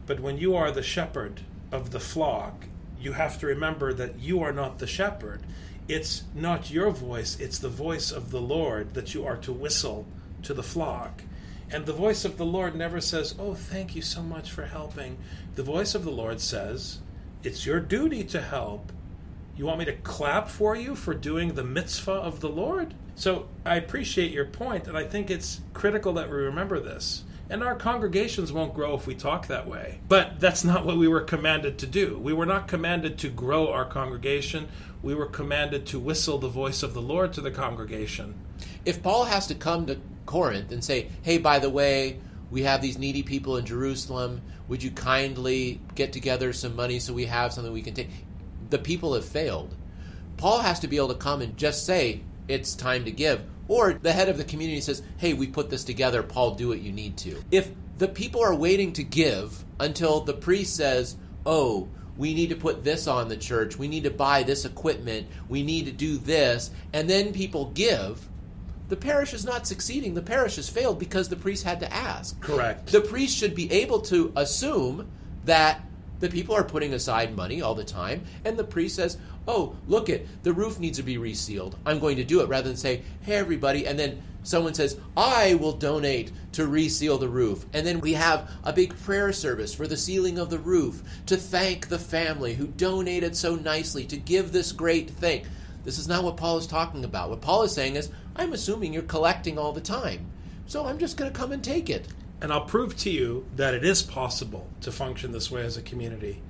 but 0.07 0.21
when 0.21 0.39
you 0.39 0.55
are 0.57 0.71
the 0.71 0.83
shepherd 0.83 1.41
of 1.73 1.91
the 1.91 2.01
flock, 2.01 2.65
you 3.01 3.13
have 3.13 3.39
to 3.41 3.47
remember 3.47 3.93
that 3.95 4.19
you 4.19 4.43
are 4.43 4.53
not 4.53 4.79
the 4.79 4.87
shepherd. 4.87 5.43
It's 5.87 6.25
not 6.35 6.71
your 6.71 6.91
voice, 6.91 7.39
it's 7.41 7.59
the 7.59 7.69
voice 7.69 8.11
of 8.11 8.31
the 8.31 8.41
Lord 8.41 8.95
that 8.95 9.15
you 9.15 9.25
are 9.25 9.37
to 9.39 9.53
whistle 9.53 10.07
to 10.43 10.53
the 10.53 10.63
flock. 10.63 11.23
And 11.71 11.85
the 11.85 11.93
voice 11.93 12.25
of 12.25 12.39
the 12.39 12.47
Lord 12.47 12.75
never 12.75 13.01
says, 13.01 13.35
Oh, 13.39 13.55
thank 13.55 13.95
you 13.95 14.03
so 14.03 14.23
much 14.23 14.51
for 14.51 14.65
helping. 14.65 15.19
The 15.55 15.63
voice 15.63 15.95
of 15.95 16.05
the 16.05 16.11
Lord 16.11 16.41
says, 16.41 16.99
It's 17.43 17.67
your 17.67 17.81
duty 17.81 18.25
to 18.25 18.41
help. 18.41 18.93
You 19.59 19.67
want 19.67 19.81
me 19.81 19.87
to 19.87 19.93
clap 19.93 20.49
for 20.49 20.77
you 20.77 20.95
for 20.95 21.13
doing 21.15 21.55
the 21.55 21.65
mitzvah 21.65 22.13
of 22.13 22.39
the 22.39 22.49
Lord? 22.49 22.95
So 23.17 23.49
I 23.67 23.75
appreciate 23.75 24.31
your 24.31 24.45
point, 24.45 24.87
and 24.87 24.97
I 24.97 25.03
think 25.03 25.33
it's 25.33 25.61
critical 25.75 26.13
that 26.13 26.31
we 26.31 26.37
remember 26.37 26.79
this. 26.79 27.25
And 27.51 27.65
our 27.65 27.75
congregations 27.75 28.53
won't 28.53 28.73
grow 28.73 28.95
if 28.95 29.09
we 29.09 29.17
talk 29.17 29.49
that 29.49 29.67
way. 29.67 29.99
But 30.07 30.39
that's 30.39 30.63
not 30.63 30.87
what 30.87 30.97
we 30.97 31.09
were 31.09 31.23
commanded 31.23 31.77
to 31.79 31.89
do. 31.89 32.21
We 32.21 32.33
were 32.33 32.47
not 32.47 32.69
commanded 32.69 33.19
to 33.19 33.31
grow 33.31 33.73
our 33.73 33.85
congregation. 33.85 34.69
We 35.03 35.17
were 35.17 35.27
commanded 35.27 35.87
to 35.87 35.99
whistle 35.99 36.39
the 36.39 36.49
voice 36.49 36.85
of 36.85 36.95
the 36.95 37.03
Lord 37.03 37.33
to 37.33 37.41
the 37.41 37.51
congregation. 37.51 38.35
If 38.85 39.03
Paul 39.03 39.25
has 39.25 39.49
to 39.49 39.57
come 39.57 39.87
to 39.87 39.99
Corinth 40.25 40.71
and 40.71 40.85
say, 40.85 41.09
hey, 41.23 41.39
by 41.39 41.59
the 41.59 41.71
way, 41.71 42.21
we 42.53 42.63
have 42.63 42.81
these 42.81 42.97
needy 42.97 43.25
people 43.25 43.57
in 43.57 43.67
Jerusalem. 43.67 44.41
Would 44.69 44.85
you 44.85 44.91
kindly 44.93 45.81
get 45.97 46.13
together 46.13 46.53
some 46.53 46.77
money 46.77 47.01
so 47.01 47.13
we 47.13 47.25
have 47.25 47.53
something 47.53 47.73
we 47.73 47.83
can 47.83 47.95
take? 47.95 48.11
The 48.71 48.79
people 48.79 49.15
have 49.15 49.25
failed. 49.25 49.75
Paul 50.37 50.61
has 50.61 50.81
to 50.81 50.89
be 50.89 50.97
able 50.97 51.09
to 51.09 51.15
come 51.15 51.43
and 51.43 51.57
just 51.57 51.85
say, 51.85 52.23
it's 52.47 52.75
time 52.75 53.05
to 53.05 53.11
give. 53.11 53.43
Or 53.67 53.93
the 53.93 54.13
head 54.13 54.29
of 54.29 54.39
the 54.39 54.45
community 54.45 54.81
says, 54.81 55.03
hey, 55.19 55.35
we 55.35 55.47
put 55.47 55.69
this 55.69 55.85
together. 55.85 56.23
Paul, 56.23 56.55
do 56.55 56.69
what 56.69 56.81
you 56.81 56.93
need 56.93 57.17
to. 57.19 57.43
If 57.51 57.71
the 57.99 58.09
people 58.09 58.43
are 58.43 58.55
waiting 58.55 58.93
to 58.95 59.03
give 59.03 59.65
until 59.81 60.21
the 60.21 60.35
priest 60.35 60.77
says, 60.77 61.17
oh, 61.45 61.89
we 62.17 62.35
need 62.35 62.51
to 62.51 62.57
put 62.57 62.85
this 62.85 63.07
on 63.07 63.29
the 63.29 63.37
church, 63.37 63.79
we 63.79 63.89
need 63.89 64.05
to 64.05 64.11
buy 64.11 64.43
this 64.43 64.65
equipment, 64.65 65.27
we 65.49 65.63
need 65.63 65.87
to 65.87 65.93
do 65.93 66.19
this, 66.19 66.71
and 66.93 67.09
then 67.09 67.33
people 67.33 67.71
give, 67.75 68.29
the 68.89 68.97
parish 68.97 69.35
is 69.35 69.45
not 69.45 69.67
succeeding. 69.67 70.15
The 70.15 70.23
parish 70.23 70.57
has 70.57 70.69
failed 70.69 70.99
because 70.99 71.29
the 71.29 71.37
priest 71.37 71.65
had 71.65 71.81
to 71.81 71.93
ask. 71.93 72.41
Correct. 72.41 72.91
The 72.91 73.03
priest 73.03 73.37
should 73.37 73.55
be 73.55 73.71
able 73.71 74.01
to 74.03 74.33
assume 74.35 75.11
that 75.45 75.83
the 76.21 76.29
people 76.29 76.55
are 76.55 76.65
putting 76.65 76.95
aside 76.95 77.37
money 77.37 77.63
all 77.63 77.75
the 77.75 77.85
time, 77.85 78.25
and 78.45 78.57
the 78.57 78.65
priest 78.65 78.97
says, 78.97 79.19
"Oh, 79.47 79.77
look 79.87 80.09
it, 80.09 80.27
the 80.43 80.53
roof 80.53 80.79
needs 80.81 80.99
to 80.99 81.05
be 81.05 81.19
resealed. 81.19 81.77
I'm 81.87 81.99
going 81.99 82.17
to 82.17 82.25
do 82.25 82.41
it," 82.41 82.49
rather 82.49 82.69
than 82.69 82.77
say, 82.77 83.03
"Hey, 83.23 83.37
everybody," 83.37 83.87
and 83.87 83.99
then 83.99 84.23
someone 84.43 84.75
says, 84.75 84.97
"I 85.17 85.55
will 85.55 85.73
donate 85.73 86.33
to 86.53 86.67
reseal 86.67 87.19
the 87.19 87.29
roof," 87.29 87.67
and 87.73 87.87
then 87.87 88.01
we 88.01 88.15
have 88.15 88.51
a 88.65 88.73
big 88.73 88.99
prayer 88.99 89.33
service 89.33 89.75
for 89.75 89.87
the 89.87 89.97
sealing 89.97 90.39
of 90.39 90.51
the 90.51 90.59
roof 90.59 91.03
to 91.27 91.37
thank 91.37 91.89
the 91.89 91.99
family 91.99 92.55
who 92.55 92.67
donated 92.67 93.37
so 93.37 93.55
nicely 93.57 94.05
to 94.07 94.17
give 94.17 94.53
this 94.53 94.73
great 94.73 95.11
thing. 95.11 95.47
This 95.85 95.99
is 95.99 96.09
not 96.09 96.25
what 96.25 96.37
Paul 96.37 96.59
is 96.59 96.67
talking 96.67 97.05
about. 97.05 97.31
What 97.31 97.41
Paul 97.41 97.63
is 97.63 97.73
saying 97.73 97.97
is, 97.97 98.11
I'm 98.37 98.53
assuming 98.53 98.93
you're 98.93 99.03
collecting 99.03 99.59
all 99.59 99.73
the 99.73 99.81
time, 99.81 100.27
so 100.67 100.87
I'm 100.87 100.99
just 100.99 101.17
going 101.17 101.33
to 101.33 101.39
come 101.39 101.53
and 101.53 101.63
take 101.63 101.89
it. 101.89 102.09
And 102.41 102.53
I'll 102.53 102.65
prove 102.65 102.97
to 102.99 103.11
you 103.11 103.47
that 103.57 103.75
it 103.75 103.85
is 103.85 104.03
possible 104.03 104.69
to 104.83 104.93
function 104.93 105.33
this 105.33 105.51
way 105.51 105.63
as 105.63 105.77
a 105.77 105.83
community. 105.83 106.41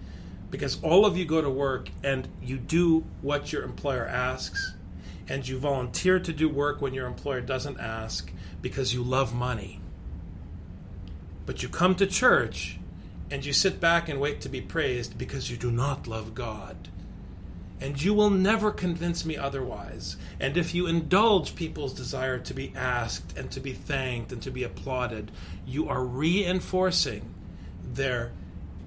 Because 0.51 0.83
all 0.83 1.07
of 1.07 1.17
you 1.17 1.25
go 1.25 1.41
to 1.41 1.51
work 1.51 1.91
and 2.03 2.29
you 2.43 2.59
do 2.59 3.05
what 3.23 3.53
your 3.53 3.63
employer 3.63 4.07
asks, 4.07 4.75
and 5.29 5.47
you 5.47 5.59
volunteer 5.59 6.19
to 6.19 6.33
do 6.33 6.49
work 6.49 6.81
when 6.81 6.95
your 6.95 7.07
employer 7.07 7.41
doesn't 7.41 7.79
ask 7.79 8.33
because 8.63 8.95
you 8.95 9.03
love 9.03 9.35
money. 9.35 9.81
But 11.45 11.63
you 11.63 11.69
come 11.69 11.95
to 11.97 12.07
church 12.07 12.79
and 13.31 13.45
you 13.45 13.53
sit 13.53 13.79
back 13.79 14.09
and 14.09 14.21
wait 14.21 14.41
to 14.43 14.49
be 14.49 14.61
praised 14.61 15.19
because 15.19 15.51
you 15.51 15.57
do 15.57 15.71
not 15.71 16.07
love 16.07 16.35
God. 16.35 16.89
And 17.81 18.03
you 18.03 18.13
will 18.13 18.31
never 18.31 18.71
convince 18.71 19.25
me 19.25 19.37
otherwise. 19.37 20.17
And 20.41 20.57
if 20.57 20.75
you 20.75 20.87
indulge 20.87 21.55
people's 21.55 21.95
desire 21.95 22.39
to 22.39 22.55
be 22.55 22.73
asked 22.75 23.39
and 23.39 23.51
to 23.53 23.61
be 23.61 23.73
thanked 23.73 24.33
and 24.33 24.43
to 24.43 24.51
be 24.51 24.65
applauded, 24.65 25.31
you 25.67 25.89
are 25.89 26.05
reinforcing 26.05 27.35
their 27.85 28.33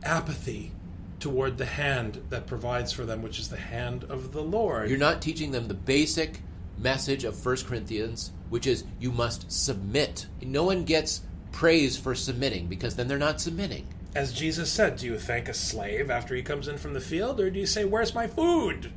apathy 0.04 0.72
toward 1.20 1.58
the 1.58 1.66
hand 1.66 2.22
that 2.30 2.48
provides 2.48 2.92
for 2.92 3.06
them, 3.06 3.22
which 3.22 3.40
is 3.40 3.50
the 3.50 3.58
hand 3.58 4.04
of 4.06 4.34
the 4.34 4.42
Lord. 4.42 4.90
You're 4.90 5.00
not 5.00 5.22
teaching 5.22 5.52
them 5.52 5.68
the 5.68 5.74
basic 5.74 6.42
message 6.78 7.24
of 7.24 7.46
1 7.46 7.58
Corinthians, 7.58 8.32
which 8.50 8.68
is 8.68 8.84
you 9.00 9.12
must 9.12 9.52
submit. 9.52 10.26
No 10.42 10.64
one 10.64 10.84
gets 10.84 11.22
praise 11.52 11.96
for 11.96 12.16
submitting 12.16 12.68
because 12.68 12.96
then 12.96 13.08
they're 13.08 13.18
not 13.18 13.40
submitting. 13.40 13.88
As 14.14 14.34
Jesus 14.34 14.70
said, 14.70 14.98
do 14.98 15.06
you 15.06 15.18
thank 15.18 15.48
a 15.48 15.54
slave 15.54 16.10
after 16.10 16.36
he 16.36 16.44
comes 16.44 16.68
in 16.68 16.78
from 16.78 16.94
the 16.94 17.00
field, 17.00 17.40
or 17.40 17.50
do 17.50 17.60
you 17.60 17.66
say, 17.66 17.86
Where's 17.86 18.14
my 18.14 18.28
food? 18.28 18.92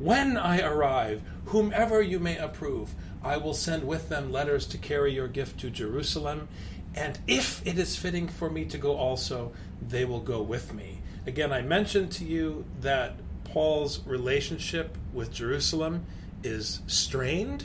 When 0.00 0.36
I 0.36 0.60
arrive, 0.60 1.22
whomever 1.46 2.02
you 2.02 2.18
may 2.18 2.36
approve, 2.36 2.94
I 3.22 3.36
will 3.36 3.54
send 3.54 3.84
with 3.84 4.08
them 4.08 4.32
letters 4.32 4.66
to 4.68 4.78
carry 4.78 5.14
your 5.14 5.28
gift 5.28 5.60
to 5.60 5.70
Jerusalem, 5.70 6.48
and 6.94 7.18
if 7.28 7.64
it 7.66 7.78
is 7.78 7.96
fitting 7.96 8.26
for 8.28 8.50
me 8.50 8.64
to 8.66 8.78
go 8.78 8.96
also, 8.96 9.52
they 9.80 10.04
will 10.04 10.20
go 10.20 10.42
with 10.42 10.74
me. 10.74 11.00
Again, 11.26 11.52
I 11.52 11.62
mentioned 11.62 12.10
to 12.12 12.24
you 12.24 12.64
that 12.80 13.16
Paul's 13.44 14.04
relationship 14.04 14.96
with 15.12 15.32
Jerusalem 15.32 16.06
is 16.42 16.80
strained, 16.86 17.64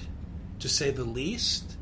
to 0.59 0.69
say 0.69 0.91
the 0.91 1.03
least, 1.03 1.77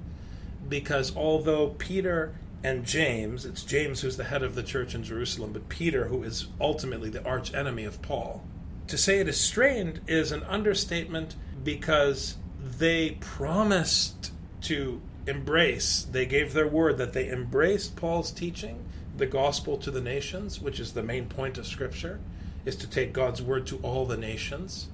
because 0.68 1.16
although 1.16 1.70
Peter 1.78 2.34
and 2.63 2.86
James, 2.86 3.46
it's 3.46 3.63
James 3.63 4.01
who's 4.01 4.18
the 4.18 4.25
head 4.25 4.44
of 4.44 4.53
the 4.53 4.63
church 4.63 4.94
in 4.94 5.03
Jerusalem, 5.03 5.51
but 5.51 5.70
Peter, 5.70 6.08
who 6.08 6.24
is 6.24 6.48
ultimately 6.60 7.10
the 7.10 7.25
arch 7.25 7.53
enemy 7.53 7.86
of 7.86 8.01
Paul. 8.01 8.44
To 8.88 8.98
say 8.98 9.20
it 9.20 9.27
is 9.27 9.39
strained 9.39 10.01
is 10.06 10.32
an 10.32 10.44
understatement 10.44 11.36
because 11.63 12.36
they 12.60 13.12
promised 13.20 14.32
to 14.62 15.01
embrace, 15.25 16.03
they 16.03 16.25
gave 16.25 16.53
their 16.53 16.68
word 16.68 16.98
that 16.98 17.13
they 17.13 17.30
embraced 17.30 17.96
Paul's 17.96 18.32
teaching, 18.32 18.86
the 19.18 19.25
gospel 19.25 19.77
to 19.77 19.91
the 19.91 20.01
nations, 20.01 20.62
which 20.62 20.80
is 20.80 20.94
the 20.94 21.03
main 21.03 21.25
point 21.25 21.58
of 21.58 21.68
Scripture, 21.68 22.20
is 22.65 22.75
to 22.75 22.88
take 22.88 23.13
God's 23.13 23.41
word 23.41 23.65
to 23.68 23.77
all 23.77 24.06
the 24.06 24.18
nations, 24.18 24.88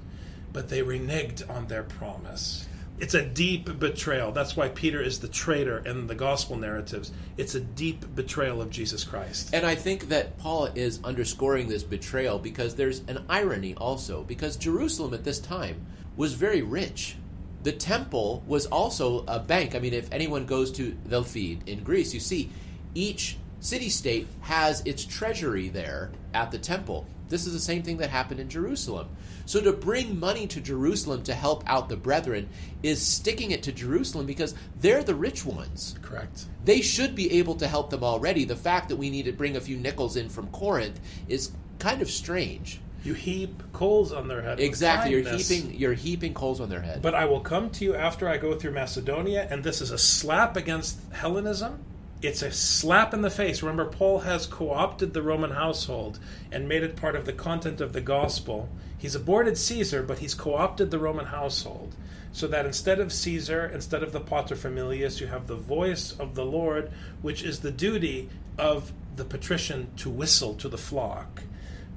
but 0.53 0.69
they 0.69 0.81
reneged 0.81 1.49
on 1.49 1.67
their 1.67 1.83
promise 1.83 2.67
it's 2.99 3.13
a 3.13 3.23
deep 3.23 3.79
betrayal. 3.79 4.31
That's 4.31 4.55
why 4.55 4.69
Peter 4.69 5.01
is 5.01 5.19
the 5.19 5.27
traitor 5.27 5.79
in 5.85 6.07
the 6.07 6.15
gospel 6.15 6.55
narratives. 6.55 7.11
It's 7.37 7.55
a 7.55 7.59
deep 7.59 8.15
betrayal 8.15 8.61
of 8.61 8.69
Jesus 8.69 9.03
Christ. 9.03 9.53
And 9.53 9.65
I 9.65 9.75
think 9.75 10.09
that 10.09 10.37
Paul 10.39 10.65
is 10.73 10.99
underscoring 11.03 11.67
this 11.67 11.83
betrayal 11.83 12.39
because 12.39 12.75
there's 12.75 12.99
an 13.07 13.25
irony 13.29 13.75
also, 13.75 14.23
because 14.23 14.57
Jerusalem 14.57 15.13
at 15.13 15.23
this 15.23 15.39
time 15.39 15.85
was 16.15 16.33
very 16.33 16.61
rich. 16.61 17.15
The 17.63 17.71
temple 17.71 18.43
was 18.47 18.65
also 18.65 19.23
a 19.27 19.39
bank. 19.39 19.75
I 19.75 19.79
mean, 19.79 19.93
if 19.93 20.11
anyone 20.11 20.45
goes 20.45 20.71
to 20.73 20.91
Delphi 20.91 21.57
in 21.65 21.83
Greece, 21.83 22.13
you 22.13 22.19
see 22.19 22.49
each 22.95 23.37
city 23.59 23.89
state 23.89 24.27
has 24.41 24.81
its 24.85 25.05
treasury 25.05 25.69
there 25.69 26.11
at 26.33 26.51
the 26.51 26.57
temple. 26.57 27.05
This 27.29 27.45
is 27.45 27.53
the 27.53 27.59
same 27.59 27.83
thing 27.83 27.97
that 27.97 28.09
happened 28.09 28.39
in 28.39 28.49
Jerusalem. 28.49 29.09
So 29.45 29.61
to 29.61 29.73
bring 29.73 30.19
money 30.19 30.47
to 30.47 30.61
Jerusalem 30.61 31.23
to 31.23 31.33
help 31.33 31.63
out 31.67 31.89
the 31.89 31.97
brethren 31.97 32.49
is 32.83 33.01
sticking 33.01 33.51
it 33.51 33.63
to 33.63 33.71
Jerusalem 33.71 34.25
because 34.25 34.53
they're 34.79 35.03
the 35.03 35.15
rich 35.15 35.45
ones. 35.45 35.95
Correct. 36.01 36.45
They 36.65 36.81
should 36.81 37.15
be 37.15 37.39
able 37.39 37.55
to 37.55 37.67
help 37.67 37.89
them 37.89 38.03
already. 38.03 38.45
The 38.45 38.55
fact 38.55 38.89
that 38.89 38.97
we 38.97 39.09
need 39.09 39.25
to 39.25 39.31
bring 39.31 39.55
a 39.55 39.61
few 39.61 39.77
nickels 39.77 40.15
in 40.15 40.29
from 40.29 40.47
Corinth 40.47 40.99
is 41.27 41.51
kind 41.79 42.01
of 42.01 42.09
strange. 42.09 42.79
You 43.03 43.13
heap 43.13 43.63
coals 43.73 44.11
on 44.11 44.27
their 44.27 44.41
head. 44.41 44.59
Exactly, 44.59 45.11
you're 45.11 45.21
heaping 45.21 45.73
you're 45.75 45.93
heaping 45.93 46.33
coals 46.33 46.59
on 46.59 46.67
their 46.67 46.81
head. 46.81 47.01
But 47.01 47.15
I 47.15 47.25
will 47.25 47.39
come 47.39 47.69
to 47.69 47.85
you 47.85 47.95
after 47.95 48.27
I 48.27 48.37
go 48.37 48.55
through 48.55 48.71
Macedonia, 48.71 49.47
and 49.49 49.63
this 49.63 49.81
is 49.81 49.91
a 49.91 49.97
slap 49.97 50.57
against 50.57 50.99
Hellenism 51.13 51.85
it's 52.21 52.41
a 52.41 52.51
slap 52.51 53.13
in 53.13 53.21
the 53.21 53.29
face. 53.29 53.61
Remember, 53.61 53.85
Paul 53.85 54.19
has 54.19 54.47
co 54.47 54.71
opted 54.71 55.13
the 55.13 55.21
Roman 55.21 55.51
household 55.51 56.19
and 56.51 56.67
made 56.67 56.83
it 56.83 56.95
part 56.95 57.15
of 57.15 57.25
the 57.25 57.33
content 57.33 57.79
of 57.79 57.93
the 57.93 58.01
gospel. 58.01 58.69
He's 58.97 59.15
aborted 59.15 59.57
Caesar, 59.57 60.01
but 60.01 60.19
he's 60.19 60.33
co 60.33 60.55
opted 60.55 60.89
the 60.89 60.99
Roman 60.99 61.25
household. 61.25 61.95
So 62.31 62.47
that 62.47 62.65
instead 62.65 62.99
of 62.99 63.13
Caesar, 63.13 63.65
instead 63.65 64.03
of 64.03 64.11
the 64.11 64.21
paterfamilias, 64.21 65.19
you 65.19 65.27
have 65.27 65.47
the 65.47 65.55
voice 65.55 66.11
of 66.11 66.35
the 66.35 66.45
Lord, 66.45 66.91
which 67.21 67.43
is 67.43 67.59
the 67.59 67.71
duty 67.71 68.29
of 68.57 68.91
the 69.15 69.25
patrician 69.25 69.91
to 69.97 70.09
whistle 70.09 70.53
to 70.55 70.69
the 70.69 70.77
flock. 70.77 71.43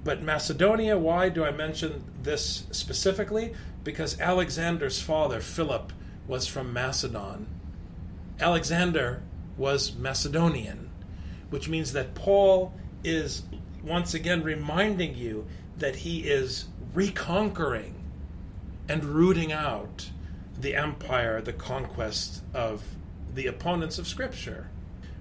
But 0.03 0.23
Macedonia, 0.23 0.97
why 0.99 1.29
do 1.29 1.45
I 1.45 1.51
mention 1.51 2.05
this 2.23 2.65
specifically? 2.71 3.55
Because 3.85 4.21
Alexander's 4.21 5.01
father, 5.01 5.41
Philip, 5.41 5.93
was 6.27 6.47
from 6.47 6.73
Macedon. 6.73 7.47
Alexander 8.39 9.23
was 9.57 9.95
Macedonian, 9.95 10.91
which 11.51 11.69
means 11.69 11.93
that 11.93 12.15
Paul 12.15 12.73
is 13.05 13.43
once 13.83 14.15
again 14.15 14.43
reminding 14.43 15.15
you 15.15 15.47
that 15.79 15.97
he 15.97 16.21
is 16.21 16.67
reconquering 16.95 17.95
and 18.89 19.05
rooting 19.05 19.53
out 19.53 20.11
the 20.59 20.75
empire, 20.75 21.41
the 21.41 21.53
conquest 21.53 22.43
of 22.53 22.83
the 23.35 23.47
opponents 23.47 23.99
of 23.99 24.07
Scripture. 24.07 24.69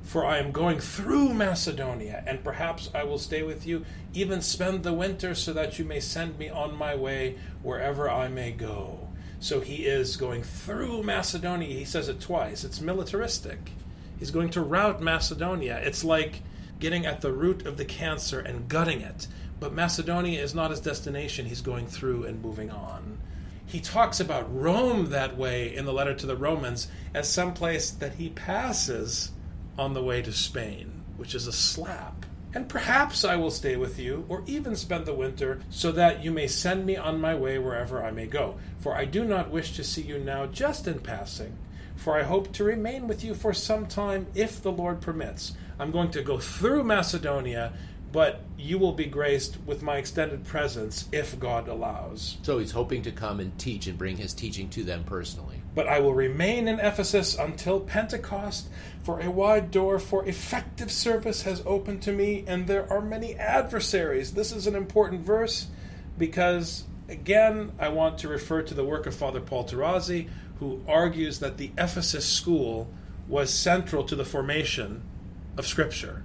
For 0.01 0.25
I 0.25 0.39
am 0.39 0.51
going 0.51 0.79
through 0.79 1.33
Macedonia, 1.33 2.23
and 2.25 2.43
perhaps 2.43 2.89
I 2.95 3.03
will 3.03 3.19
stay 3.19 3.43
with 3.43 3.67
you, 3.67 3.85
even 4.13 4.41
spend 4.41 4.83
the 4.83 4.93
winter, 4.93 5.35
so 5.35 5.53
that 5.53 5.77
you 5.77 5.85
may 5.85 5.99
send 5.99 6.39
me 6.39 6.49
on 6.49 6.75
my 6.75 6.95
way 6.95 7.37
wherever 7.61 8.09
I 8.09 8.27
may 8.27 8.51
go. 8.51 9.07
So 9.39 9.61
he 9.61 9.85
is 9.85 10.17
going 10.17 10.43
through 10.43 11.03
Macedonia. 11.03 11.77
He 11.77 11.85
says 11.85 12.09
it 12.09 12.19
twice. 12.19 12.63
It's 12.63 12.81
militaristic. 12.81 13.71
He's 14.19 14.31
going 14.31 14.49
to 14.51 14.61
rout 14.61 15.01
Macedonia. 15.01 15.79
It's 15.83 16.03
like 16.03 16.43
getting 16.79 17.05
at 17.05 17.21
the 17.21 17.31
root 17.31 17.65
of 17.65 17.77
the 17.77 17.85
cancer 17.85 18.39
and 18.39 18.67
gutting 18.67 19.01
it. 19.01 19.27
But 19.59 19.73
Macedonia 19.73 20.41
is 20.41 20.53
not 20.53 20.71
his 20.71 20.79
destination. 20.79 21.45
He's 21.45 21.61
going 21.61 21.87
through 21.87 22.25
and 22.25 22.41
moving 22.41 22.69
on. 22.69 23.17
He 23.65 23.79
talks 23.79 24.19
about 24.19 24.53
Rome 24.53 25.09
that 25.09 25.37
way 25.37 25.75
in 25.75 25.85
the 25.85 25.93
letter 25.93 26.13
to 26.15 26.25
the 26.25 26.35
Romans 26.35 26.87
as 27.13 27.29
some 27.29 27.53
place 27.53 27.91
that 27.91 28.15
he 28.15 28.29
passes 28.29 29.31
on 29.77 29.93
the 29.93 30.03
way 30.03 30.21
to 30.21 30.31
Spain, 30.31 31.03
which 31.17 31.35
is 31.35 31.47
a 31.47 31.53
slap. 31.53 32.25
And 32.53 32.67
perhaps 32.67 33.23
I 33.23 33.35
will 33.35 33.51
stay 33.51 33.75
with 33.75 33.99
you, 33.99 34.25
or 34.27 34.41
even 34.47 34.75
spend 34.75 35.05
the 35.05 35.13
winter, 35.13 35.61
so 35.69 35.91
that 35.91 36.23
you 36.23 36.31
may 36.31 36.47
send 36.47 36.83
me 36.83 36.97
on 36.97 37.21
my 37.21 37.35
way 37.35 37.59
wherever 37.59 38.03
I 38.03 38.09
may 38.09 38.25
go. 38.25 38.55
For 38.79 38.95
I 38.95 39.05
do 39.05 39.23
not 39.23 39.51
wish 39.51 39.75
to 39.75 39.83
see 39.83 40.01
you 40.01 40.17
now 40.17 40.47
just 40.47 40.87
in 40.87 40.99
passing, 40.99 41.55
for 41.99 42.17
I 42.17 42.23
hope 42.23 42.51
to 42.53 42.63
remain 42.63 43.07
with 43.07 43.23
you 43.23 43.33
for 43.33 43.53
some 43.53 43.85
time 43.85 44.27
if 44.33 44.61
the 44.61 44.71
Lord 44.71 45.01
permits. 45.01 45.53
I'm 45.77 45.91
going 45.91 46.11
to 46.11 46.21
go 46.21 46.39
through 46.39 46.83
Macedonia 46.83 47.73
but 48.11 48.41
you 48.57 48.77
will 48.77 48.91
be 48.91 49.05
graced 49.05 49.57
with 49.65 49.83
my 49.83 49.97
extended 49.97 50.43
presence 50.45 51.07
if 51.11 51.39
God 51.39 51.67
allows. 51.67 52.37
So 52.41 52.57
he's 52.57 52.71
hoping 52.71 53.03
to 53.03 53.11
come 53.11 53.39
and 53.39 53.57
teach 53.59 53.87
and 53.87 53.97
bring 53.97 54.17
his 54.17 54.33
teaching 54.33 54.69
to 54.69 54.83
them 54.83 55.03
personally. 55.03 55.61
But 55.75 55.87
I 55.87 55.99
will 55.99 56.13
remain 56.13 56.67
in 56.67 56.79
Ephesus 56.79 57.37
until 57.37 57.79
Pentecost, 57.79 58.67
for 59.03 59.21
a 59.21 59.29
wide 59.29 59.69
door 59.69 59.99
for 59.99 60.27
effective 60.27 60.91
service 60.91 61.43
has 61.43 61.61
opened 61.65 62.01
to 62.03 62.11
me, 62.11 62.43
and 62.47 62.67
there 62.67 62.91
are 62.91 63.01
many 63.01 63.35
adversaries. 63.35 64.33
This 64.33 64.51
is 64.51 64.65
an 64.65 64.75
important 64.75 65.21
verse 65.21 65.67
because, 66.17 66.85
again, 67.07 67.71
I 67.79 67.89
want 67.89 68.17
to 68.19 68.27
refer 68.27 68.63
to 68.63 68.73
the 68.73 68.83
work 68.83 69.05
of 69.05 69.15
Father 69.15 69.39
Paul 69.39 69.65
Tarazi, 69.65 70.29
who 70.59 70.81
argues 70.87 71.39
that 71.39 71.57
the 71.57 71.71
Ephesus 71.77 72.27
school 72.27 72.89
was 73.27 73.53
central 73.53 74.03
to 74.03 74.15
the 74.15 74.25
formation 74.25 75.01
of 75.57 75.67
Scripture. 75.67 76.23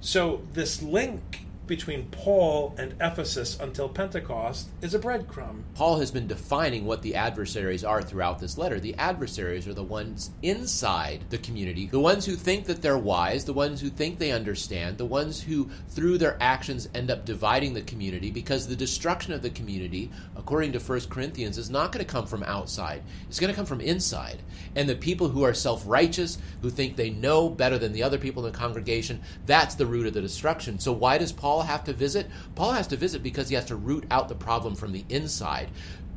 So, 0.00 0.42
this 0.52 0.82
link 0.82 1.46
between 1.72 2.04
Paul 2.10 2.74
and 2.76 2.94
Ephesus 3.00 3.58
until 3.58 3.88
Pentecost 3.88 4.68
is 4.82 4.92
a 4.92 4.98
breadcrumb. 4.98 5.62
Paul 5.74 6.00
has 6.00 6.10
been 6.10 6.26
defining 6.26 6.84
what 6.84 7.00
the 7.00 7.14
adversaries 7.14 7.82
are 7.82 8.02
throughout 8.02 8.40
this 8.40 8.58
letter. 8.58 8.78
The 8.78 8.94
adversaries 8.96 9.66
are 9.66 9.72
the 9.72 9.82
ones 9.82 10.32
inside 10.42 11.24
the 11.30 11.38
community, 11.38 11.86
the 11.86 11.98
ones 11.98 12.26
who 12.26 12.36
think 12.36 12.66
that 12.66 12.82
they're 12.82 12.98
wise, 12.98 13.46
the 13.46 13.54
ones 13.54 13.80
who 13.80 13.88
think 13.88 14.18
they 14.18 14.32
understand, 14.32 14.98
the 14.98 15.06
ones 15.06 15.40
who, 15.40 15.70
through 15.88 16.18
their 16.18 16.36
actions, 16.42 16.90
end 16.94 17.10
up 17.10 17.24
dividing 17.24 17.72
the 17.72 17.80
community 17.80 18.30
because 18.30 18.66
the 18.66 18.76
destruction 18.76 19.32
of 19.32 19.40
the 19.40 19.48
community, 19.48 20.10
according 20.36 20.72
to 20.72 20.78
1 20.78 21.00
Corinthians, 21.08 21.56
is 21.56 21.70
not 21.70 21.90
going 21.90 22.04
to 22.04 22.12
come 22.12 22.26
from 22.26 22.42
outside. 22.42 23.02
It's 23.28 23.40
going 23.40 23.50
to 23.50 23.56
come 23.56 23.64
from 23.64 23.80
inside. 23.80 24.42
And 24.76 24.86
the 24.86 24.94
people 24.94 25.30
who 25.30 25.42
are 25.42 25.54
self 25.54 25.84
righteous, 25.86 26.36
who 26.60 26.68
think 26.68 26.96
they 26.96 27.08
know 27.08 27.48
better 27.48 27.78
than 27.78 27.92
the 27.92 28.02
other 28.02 28.18
people 28.18 28.44
in 28.44 28.52
the 28.52 28.58
congregation, 28.58 29.22
that's 29.46 29.74
the 29.74 29.86
root 29.86 30.06
of 30.06 30.12
the 30.12 30.20
destruction. 30.20 30.78
So, 30.78 30.92
why 30.92 31.16
does 31.16 31.32
Paul 31.32 31.61
have 31.64 31.84
to 31.84 31.92
visit? 31.92 32.28
Paul 32.54 32.72
has 32.72 32.86
to 32.88 32.96
visit 32.96 33.22
because 33.22 33.48
he 33.48 33.54
has 33.54 33.66
to 33.66 33.76
root 33.76 34.04
out 34.10 34.28
the 34.28 34.34
problem 34.34 34.74
from 34.74 34.92
the 34.92 35.04
inside. 35.08 35.70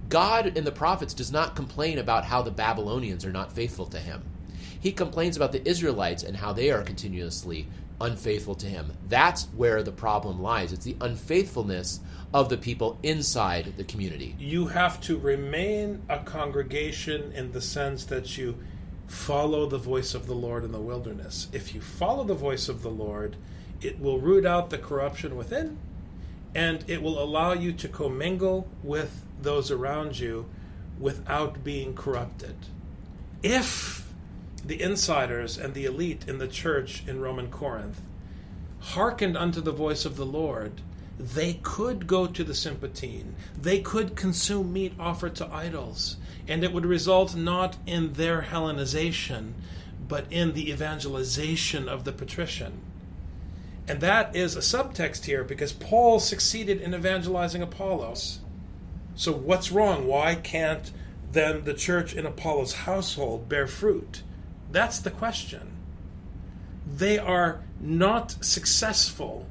God 0.10 0.58
in 0.58 0.64
the 0.64 0.72
prophets 0.72 1.14
does 1.14 1.32
not 1.32 1.56
complain 1.56 1.98
about 1.98 2.26
how 2.26 2.42
the 2.42 2.52
Babylonians 2.52 3.26
are 3.26 3.32
not 3.32 3.52
faithful 3.52 3.88
to 3.88 4.00
him. 4.00 4.24
He 4.80 4.92
complains 4.92 5.36
about 5.36 5.52
the 5.52 5.68
Israelites 5.68 6.24
and 6.24 6.38
how 6.38 6.54
they 6.54 6.70
are 6.70 6.84
continuously 6.84 7.68
unfaithful 8.00 8.56
to 8.56 8.68
him. 8.68 8.94
That's 9.08 9.46
where 9.56 9.82
the 9.82 9.92
problem 9.92 10.42
lies. 10.42 10.74
It's 10.74 10.86
the 10.86 10.98
unfaithfulness 11.02 12.02
of 12.34 12.50
the 12.50 12.58
people 12.58 13.00
inside 13.02 13.74
the 13.78 13.84
community. 13.84 14.36
You 14.38 14.68
have 14.68 15.00
to 15.02 15.18
remain 15.18 16.02
a 16.10 16.20
congregation 16.20 17.32
in 17.32 17.52
the 17.52 17.62
sense 17.62 18.06
that 18.06 18.38
you 18.38 18.58
follow 19.08 19.68
the 19.68 19.78
voice 19.78 20.14
of 20.14 20.28
the 20.28 20.34
Lord 20.34 20.64
in 20.64 20.72
the 20.72 20.80
wilderness. 20.80 21.48
If 21.54 21.74
you 21.74 21.82
follow 21.82 22.24
the 22.24 22.34
voice 22.34 22.68
of 22.68 22.82
the 22.82 22.90
Lord, 22.90 23.38
it 23.86 24.00
will 24.00 24.20
root 24.20 24.46
out 24.46 24.70
the 24.70 24.78
corruption 24.78 25.36
within, 25.36 25.78
and 26.54 26.84
it 26.88 27.02
will 27.02 27.22
allow 27.22 27.54
you 27.54 27.72
to 27.74 27.88
commingle 27.88 28.68
with 28.82 29.26
those 29.42 29.70
around 29.70 30.20
you 30.20 30.46
without 31.00 31.64
being 31.64 31.94
corrupted. 31.94 32.56
If 33.44 34.12
the 34.64 34.82
insiders 34.82 35.58
and 35.58 35.74
the 35.74 35.86
elite 35.86 36.26
in 36.28 36.40
the 36.40 36.48
church 36.48 37.04
in 37.06 37.22
Roman 37.22 37.52
Corinth 37.52 38.02
hearkened 38.80 39.38
unto 39.38 39.62
the 39.62 39.72
voice 39.72 40.06
of 40.06 40.16
the 40.16 40.26
Lord, 40.26 40.82
they 41.20 41.54
could 41.62 42.08
go 42.08 42.28
to 42.28 42.44
the 42.44 42.54
Sympatine. 42.54 43.34
They 43.60 43.80
could 43.80 44.16
consume 44.16 44.74
meat 44.74 44.94
offered 45.00 45.36
to 45.36 45.54
idols. 45.54 46.18
And 46.48 46.64
it 46.64 46.74
would 46.74 46.86
result 46.86 47.36
not 47.36 47.78
in 47.86 48.14
their 48.14 48.44
Hellenization, 48.44 49.54
but 50.08 50.26
in 50.30 50.54
the 50.54 50.72
evangelization 50.72 51.88
of 51.88 52.04
the 52.04 52.12
patrician. 52.12 52.82
And 53.88 54.02
that 54.02 54.36
is 54.36 54.56
a 54.56 54.60
subtext 54.60 55.26
here 55.26 55.44
because 55.44 55.72
Paul 55.72 56.20
succeeded 56.20 56.82
in 56.82 56.96
evangelizing 56.96 57.62
Apollos. 57.62 58.40
So, 59.16 59.32
what's 59.32 59.72
wrong? 59.72 60.08
Why 60.08 60.36
can't 60.36 60.92
then 61.32 61.64
the 61.64 61.74
church 61.74 62.14
in 62.14 62.26
Apollos' 62.26 62.74
household 62.74 63.48
bear 63.48 63.68
fruit? 63.68 64.24
That's 64.72 65.00
the 65.00 65.12
question. 65.12 65.72
They 66.86 67.18
are 67.18 67.62
not 67.80 68.44
successful 68.44 69.48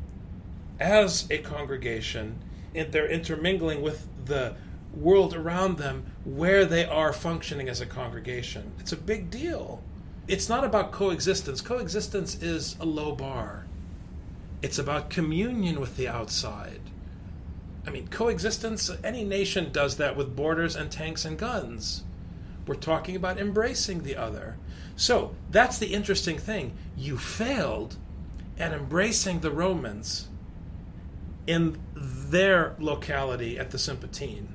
as 0.80 1.26
a 1.30 1.38
congregation 1.38 2.40
in 2.74 2.90
their 2.90 3.08
intermingling 3.08 3.82
with 3.82 4.08
the 4.26 4.56
world 4.92 5.34
around 5.34 5.78
them 5.78 6.12
where 6.24 6.64
they 6.64 6.84
are 6.84 7.12
functioning 7.12 7.68
as 7.68 7.80
a 7.80 7.86
congregation. 7.86 8.72
It's 8.78 8.92
a 8.92 8.96
big 8.96 9.30
deal. 9.30 9.82
It's 10.26 10.48
not 10.48 10.64
about 10.64 10.92
coexistence. 10.92 11.60
Coexistence 11.60 12.42
is 12.42 12.76
a 12.80 12.86
low 12.86 13.14
bar. 13.14 13.63
It's 14.64 14.78
about 14.78 15.10
communion 15.10 15.78
with 15.78 15.98
the 15.98 16.08
outside. 16.08 16.80
I 17.86 17.90
mean, 17.90 18.08
coexistence, 18.08 18.90
any 19.04 19.22
nation 19.22 19.70
does 19.70 19.98
that 19.98 20.16
with 20.16 20.34
borders 20.34 20.74
and 20.74 20.90
tanks 20.90 21.26
and 21.26 21.36
guns. 21.36 22.02
We're 22.66 22.76
talking 22.76 23.14
about 23.14 23.38
embracing 23.38 24.04
the 24.04 24.16
other. 24.16 24.56
So, 24.96 25.34
that's 25.50 25.76
the 25.76 25.92
interesting 25.92 26.38
thing. 26.38 26.72
You 26.96 27.18
failed 27.18 27.98
at 28.58 28.72
embracing 28.72 29.40
the 29.40 29.50
Romans 29.50 30.28
in 31.46 31.78
their 31.94 32.74
locality 32.78 33.58
at 33.58 33.70
the 33.70 33.76
Sympatine, 33.76 34.46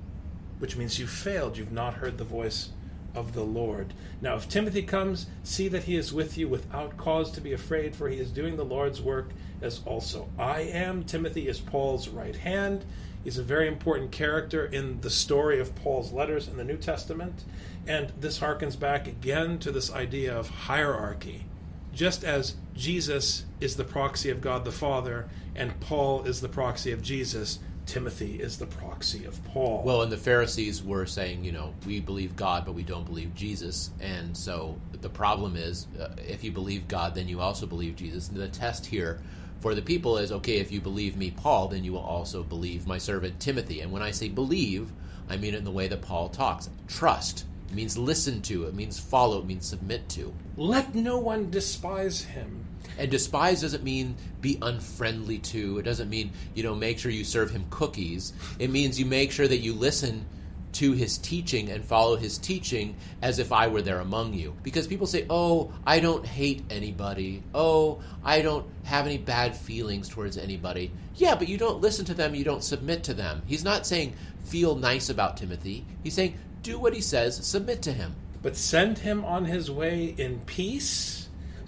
which 0.58 0.76
means 0.76 0.98
you 0.98 1.06
failed. 1.06 1.56
You've 1.56 1.72
not 1.72 1.93
heard 1.93 2.17
the 2.17 2.24
voice 2.24 2.69
of 3.15 3.34
the 3.34 3.43
Lord. 3.43 3.93
Now, 4.22 4.36
if 4.36 4.48
Timothy 4.48 4.84
comes, 4.84 5.28
see 5.43 5.67
that 5.69 5.84
he 5.84 5.95
is 5.95 6.13
with 6.13 6.38
you 6.38 6.48
without 6.48 6.98
cause 6.98 7.32
to 7.32 7.41
be 7.41 7.54
afraid, 7.54 7.95
for 7.95 8.10
he 8.10 8.17
is 8.17 8.32
doing 8.32 8.56
the 8.56 8.65
Lord's 8.65 9.02
work 9.02 9.30
as 9.62 9.82
also 9.86 10.30
I 10.38 10.62
am. 10.62 11.04
Timothy 11.04 11.48
is 11.48 11.60
Paul's 11.60 12.10
right 12.10 12.36
hand. 12.36 12.86
He's 13.24 13.38
a 13.38 13.43
very 13.43 13.67
important 13.67 14.12
character 14.12 14.65
in 14.65 15.02
the 15.02 15.10
story 15.10 15.60
of 15.60 15.76
Paul's 15.76 16.12
letters 16.12 16.48
in 16.48 16.58
the 16.58 16.63
New 16.63 16.78
Testament. 16.78 17.43
And 17.86 18.13
this 18.19 18.39
harkens 18.39 18.80
back 18.80 19.08
again 19.08 19.60
to 19.60 19.72
this 19.72 19.91
idea 19.91 20.38
of 20.38 20.50
hierarchy. 20.50 21.45
Just 21.93 22.24
as 22.24 22.56
Jesus 22.76 23.45
is 23.60 23.76
the 23.76 23.84
proxy 23.84 24.30
of 24.30 24.41
God 24.41 24.63
the 24.63 24.72
Father 24.72 25.28
and 25.56 25.80
Paul 25.82 26.24
is 26.24 26.39
the 26.39 26.48
proxy 26.48 26.91
of 26.91 27.02
Jesus, 27.02 27.60
Timothy 27.89 28.39
is 28.39 28.60
the 28.60 28.67
proxy 28.67 29.25
of 29.25 29.43
Paul. 29.45 29.82
Well, 29.84 30.04
and 30.04 30.12
the 30.12 30.17
Pharisees 30.17 30.84
were 30.84 31.08
saying, 31.08 31.43
you 31.43 31.52
know, 31.52 31.73
we 31.88 31.99
believe 31.99 32.36
God, 32.36 32.63
but 32.63 32.75
we 32.75 32.84
don't 32.84 33.04
believe 33.04 33.34
Jesus. 33.34 33.89
And 33.99 34.38
so 34.38 34.78
the 35.02 35.10
problem 35.10 35.56
is, 35.56 35.88
uh, 35.99 36.10
if 36.17 36.43
you 36.43 36.52
believe 36.52 36.88
God, 36.88 37.15
then 37.15 37.28
you 37.28 37.41
also 37.41 37.65
believe 37.65 37.95
Jesus. 37.95 38.30
And 38.30 38.38
the 38.38 38.47
test 38.47 38.86
here 38.86 39.19
for 39.60 39.73
the 39.73 39.82
people 39.82 40.19
is 40.19 40.32
okay, 40.32 40.58
if 40.60 40.71
you 40.71 40.80
believe 40.80 41.17
me, 41.17 41.32
Paul, 41.32 41.67
then 41.67 41.84
you 41.84 41.93
will 41.93 41.99
also 41.99 42.43
believe 42.43 42.86
my 42.86 42.99
servant 42.99 43.39
Timothy. 43.39 43.82
And 43.82 43.91
when 43.91 44.04
I 44.04 44.12
say 44.12 44.30
believe, 44.30 44.91
I 45.28 45.38
mean 45.38 45.56
it 45.56 45.58
in 45.58 45.63
the 45.63 45.71
way 45.71 45.88
that 45.88 46.04
Paul 46.04 46.30
talks. 46.30 46.69
Trust. 46.88 47.45
It 47.69 47.73
means 47.73 47.97
listen 47.97 48.43
to. 48.43 48.65
It 48.65 48.75
means 48.75 48.99
follow. 48.99 49.39
It 49.39 49.47
means 49.47 49.67
submit 49.67 50.08
to. 50.10 50.32
Let 50.58 50.93
no 50.93 51.17
one 51.17 51.49
despise 51.49 52.21
him. 52.21 52.67
And 52.99 53.09
despise 53.09 53.62
doesn't 53.62 53.83
mean 53.83 54.15
be 54.41 54.57
unfriendly 54.62 55.39
to. 55.39 55.79
It 55.79 55.83
doesn't 55.83 56.09
mean, 56.09 56.31
you 56.53 56.63
know, 56.63 56.75
make 56.75 56.99
sure 56.99 57.12
you 57.12 57.23
serve 57.23 57.49
him 57.49 57.65
cookies. 57.69 58.33
It 58.59 58.69
means 58.69 58.99
you 58.99 59.05
make 59.05 59.31
sure 59.31 59.47
that 59.47 59.57
you 59.57 59.73
listen 59.73 60.25
to 60.71 60.91
his 60.91 61.17
teaching 61.17 61.69
and 61.69 61.83
follow 61.83 62.15
his 62.15 62.38
teaching 62.38 62.95
as 63.21 63.39
if 63.39 63.51
I 63.51 63.67
were 63.67 63.81
there 63.81 63.99
among 63.99 64.33
you. 64.33 64.55
Because 64.62 64.85
people 64.85 65.07
say, 65.07 65.25
oh, 65.29 65.73
I 65.85 65.99
don't 65.99 66.25
hate 66.25 66.63
anybody. 66.69 67.43
Oh, 67.55 68.01
I 68.23 68.41
don't 68.41 68.67
have 68.83 69.05
any 69.05 69.17
bad 69.17 69.55
feelings 69.55 70.09
towards 70.09 70.38
anybody. 70.38 70.91
Yeah, 71.15 71.35
but 71.35 71.47
you 71.47 71.57
don't 71.57 71.81
listen 71.81 72.05
to 72.05 72.13
them, 72.13 72.35
you 72.35 72.43
don't 72.43 72.63
submit 72.63 73.03
to 73.05 73.13
them. 73.13 73.41
He's 73.47 73.63
not 73.63 73.88
saying 73.88 74.13
feel 74.43 74.75
nice 74.75 75.09
about 75.09 75.38
Timothy. 75.38 75.85
He's 76.03 76.13
saying 76.13 76.38
do 76.62 76.77
what 76.79 76.93
he 76.93 77.01
says, 77.01 77.45
submit 77.45 77.81
to 77.83 77.93
him. 77.93 78.15
But 78.41 78.55
send 78.55 78.99
him 78.99 79.25
on 79.25 79.45
his 79.45 79.69
way 79.69 80.15
in 80.17 80.39
peace, 80.41 81.18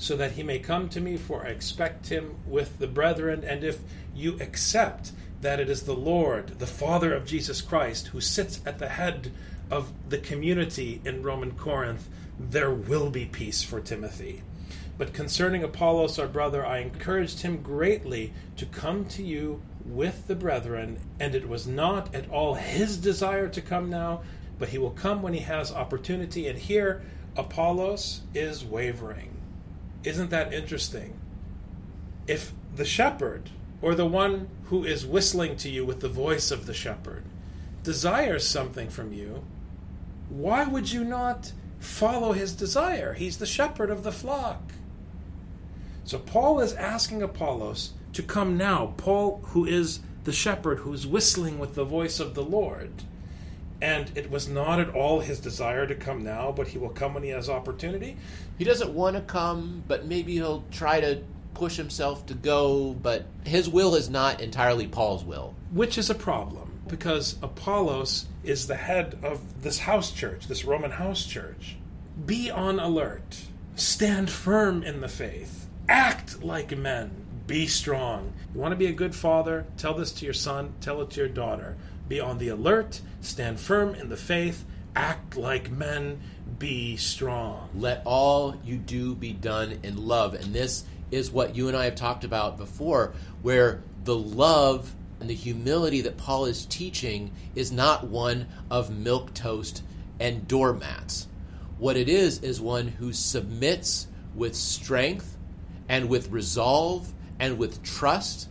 so 0.01 0.17
that 0.17 0.31
he 0.31 0.41
may 0.41 0.57
come 0.57 0.89
to 0.89 0.99
me, 0.99 1.15
for 1.15 1.45
I 1.45 1.49
expect 1.49 2.09
him 2.09 2.37
with 2.47 2.79
the 2.79 2.87
brethren. 2.87 3.43
And 3.43 3.63
if 3.63 3.81
you 4.15 4.35
accept 4.41 5.11
that 5.41 5.59
it 5.59 5.69
is 5.69 5.83
the 5.83 5.93
Lord, 5.93 6.57
the 6.57 6.65
Father 6.65 7.13
of 7.13 7.23
Jesus 7.23 7.61
Christ, 7.61 8.07
who 8.07 8.19
sits 8.19 8.61
at 8.65 8.79
the 8.79 8.89
head 8.89 9.31
of 9.69 9.93
the 10.09 10.17
community 10.17 11.01
in 11.05 11.21
Roman 11.21 11.51
Corinth, 11.51 12.09
there 12.39 12.71
will 12.71 13.11
be 13.11 13.25
peace 13.25 13.61
for 13.61 13.79
Timothy. 13.79 14.41
But 14.97 15.13
concerning 15.13 15.63
Apollos, 15.63 16.17
our 16.17 16.27
brother, 16.27 16.65
I 16.65 16.79
encouraged 16.79 17.41
him 17.41 17.61
greatly 17.61 18.33
to 18.57 18.65
come 18.65 19.05
to 19.05 19.21
you 19.21 19.61
with 19.85 20.25
the 20.25 20.35
brethren, 20.35 20.99
and 21.19 21.35
it 21.35 21.47
was 21.47 21.67
not 21.67 22.13
at 22.15 22.27
all 22.31 22.55
his 22.55 22.97
desire 22.97 23.49
to 23.49 23.61
come 23.61 23.87
now, 23.87 24.23
but 24.57 24.69
he 24.69 24.79
will 24.79 24.89
come 24.89 25.21
when 25.21 25.33
he 25.33 25.41
has 25.41 25.71
opportunity. 25.71 26.47
And 26.47 26.57
here, 26.57 27.03
Apollos 27.37 28.21
is 28.33 28.65
wavering. 28.65 29.40
Isn't 30.03 30.29
that 30.29 30.53
interesting? 30.53 31.19
If 32.27 32.53
the 32.75 32.85
shepherd, 32.85 33.49
or 33.81 33.95
the 33.95 34.05
one 34.05 34.49
who 34.65 34.83
is 34.83 35.05
whistling 35.05 35.57
to 35.57 35.69
you 35.69 35.85
with 35.85 35.99
the 35.99 36.09
voice 36.09 36.51
of 36.51 36.65
the 36.65 36.73
shepherd, 36.73 37.23
desires 37.83 38.47
something 38.47 38.89
from 38.89 39.13
you, 39.13 39.43
why 40.29 40.65
would 40.65 40.91
you 40.91 41.03
not 41.03 41.51
follow 41.79 42.31
his 42.31 42.53
desire? 42.53 43.13
He's 43.13 43.37
the 43.37 43.45
shepherd 43.45 43.89
of 43.89 44.03
the 44.03 44.11
flock. 44.11 44.71
So 46.03 46.19
Paul 46.19 46.59
is 46.59 46.73
asking 46.73 47.21
Apollos 47.21 47.93
to 48.13 48.23
come 48.23 48.57
now. 48.57 48.93
Paul, 48.97 49.41
who 49.47 49.65
is 49.65 49.99
the 50.23 50.31
shepherd 50.31 50.79
who's 50.79 51.07
whistling 51.07 51.59
with 51.59 51.75
the 51.75 51.83
voice 51.83 52.19
of 52.19 52.35
the 52.35 52.43
Lord. 52.43 52.91
And 53.81 54.11
it 54.15 54.29
was 54.29 54.47
not 54.47 54.79
at 54.79 54.89
all 54.89 55.19
his 55.21 55.39
desire 55.39 55.87
to 55.87 55.95
come 55.95 56.23
now, 56.23 56.51
but 56.51 56.67
he 56.67 56.77
will 56.77 56.89
come 56.89 57.15
when 57.15 57.23
he 57.23 57.29
has 57.29 57.49
opportunity. 57.49 58.15
He 58.57 58.63
doesn't 58.63 58.93
want 58.93 59.15
to 59.15 59.21
come, 59.21 59.83
but 59.87 60.05
maybe 60.05 60.33
he'll 60.33 60.63
try 60.71 60.99
to 60.99 61.23
push 61.53 61.77
himself 61.77 62.25
to 62.27 62.33
go, 62.33 62.93
but 62.93 63.25
his 63.43 63.67
will 63.67 63.95
is 63.95 64.09
not 64.09 64.39
entirely 64.39 64.87
Paul's 64.87 65.23
will. 65.23 65.55
Which 65.71 65.97
is 65.97 66.09
a 66.09 66.15
problem 66.15 66.71
because 66.87 67.37
Apollos 67.41 68.25
is 68.43 68.67
the 68.67 68.75
head 68.75 69.17
of 69.23 69.63
this 69.63 69.79
house 69.79 70.11
church, 70.11 70.47
this 70.47 70.65
Roman 70.65 70.91
house 70.91 71.25
church. 71.25 71.77
Be 72.25 72.51
on 72.51 72.79
alert, 72.79 73.43
stand 73.75 74.29
firm 74.29 74.83
in 74.83 75.01
the 75.01 75.07
faith, 75.07 75.67
act 75.87 76.43
like 76.43 76.77
men, 76.77 77.25
be 77.47 77.67
strong. 77.67 78.33
You 78.53 78.59
want 78.59 78.73
to 78.73 78.77
be 78.77 78.87
a 78.87 78.93
good 78.93 79.15
father? 79.15 79.65
Tell 79.77 79.93
this 79.93 80.11
to 80.13 80.25
your 80.25 80.33
son, 80.33 80.73
tell 80.81 81.01
it 81.01 81.11
to 81.11 81.21
your 81.21 81.29
daughter. 81.29 81.77
Be 82.11 82.19
on 82.19 82.39
the 82.39 82.49
alert, 82.49 82.99
stand 83.21 83.57
firm 83.57 83.95
in 83.95 84.09
the 84.09 84.17
faith, 84.17 84.65
act 84.97 85.37
like 85.37 85.71
men, 85.71 86.19
be 86.59 86.97
strong. 86.97 87.69
Let 87.73 88.01
all 88.03 88.57
you 88.65 88.75
do 88.75 89.15
be 89.15 89.31
done 89.31 89.79
in 89.81 89.95
love. 89.95 90.33
And 90.33 90.53
this 90.53 90.83
is 91.09 91.31
what 91.31 91.55
you 91.55 91.69
and 91.69 91.77
I 91.77 91.85
have 91.85 91.95
talked 91.95 92.25
about 92.25 92.57
before, 92.57 93.13
where 93.41 93.81
the 94.03 94.17
love 94.17 94.93
and 95.21 95.29
the 95.29 95.33
humility 95.33 96.01
that 96.01 96.17
Paul 96.17 96.47
is 96.47 96.65
teaching 96.65 97.31
is 97.55 97.71
not 97.71 98.05
one 98.05 98.47
of 98.69 98.93
milk 98.93 99.33
toast 99.33 99.81
and 100.19 100.45
doormats. 100.49 101.29
What 101.77 101.95
it 101.95 102.09
is, 102.09 102.39
is 102.39 102.59
one 102.59 102.89
who 102.89 103.13
submits 103.13 104.07
with 104.35 104.53
strength 104.53 105.37
and 105.87 106.09
with 106.09 106.29
resolve 106.29 107.13
and 107.39 107.57
with 107.57 107.81
trust 107.83 108.49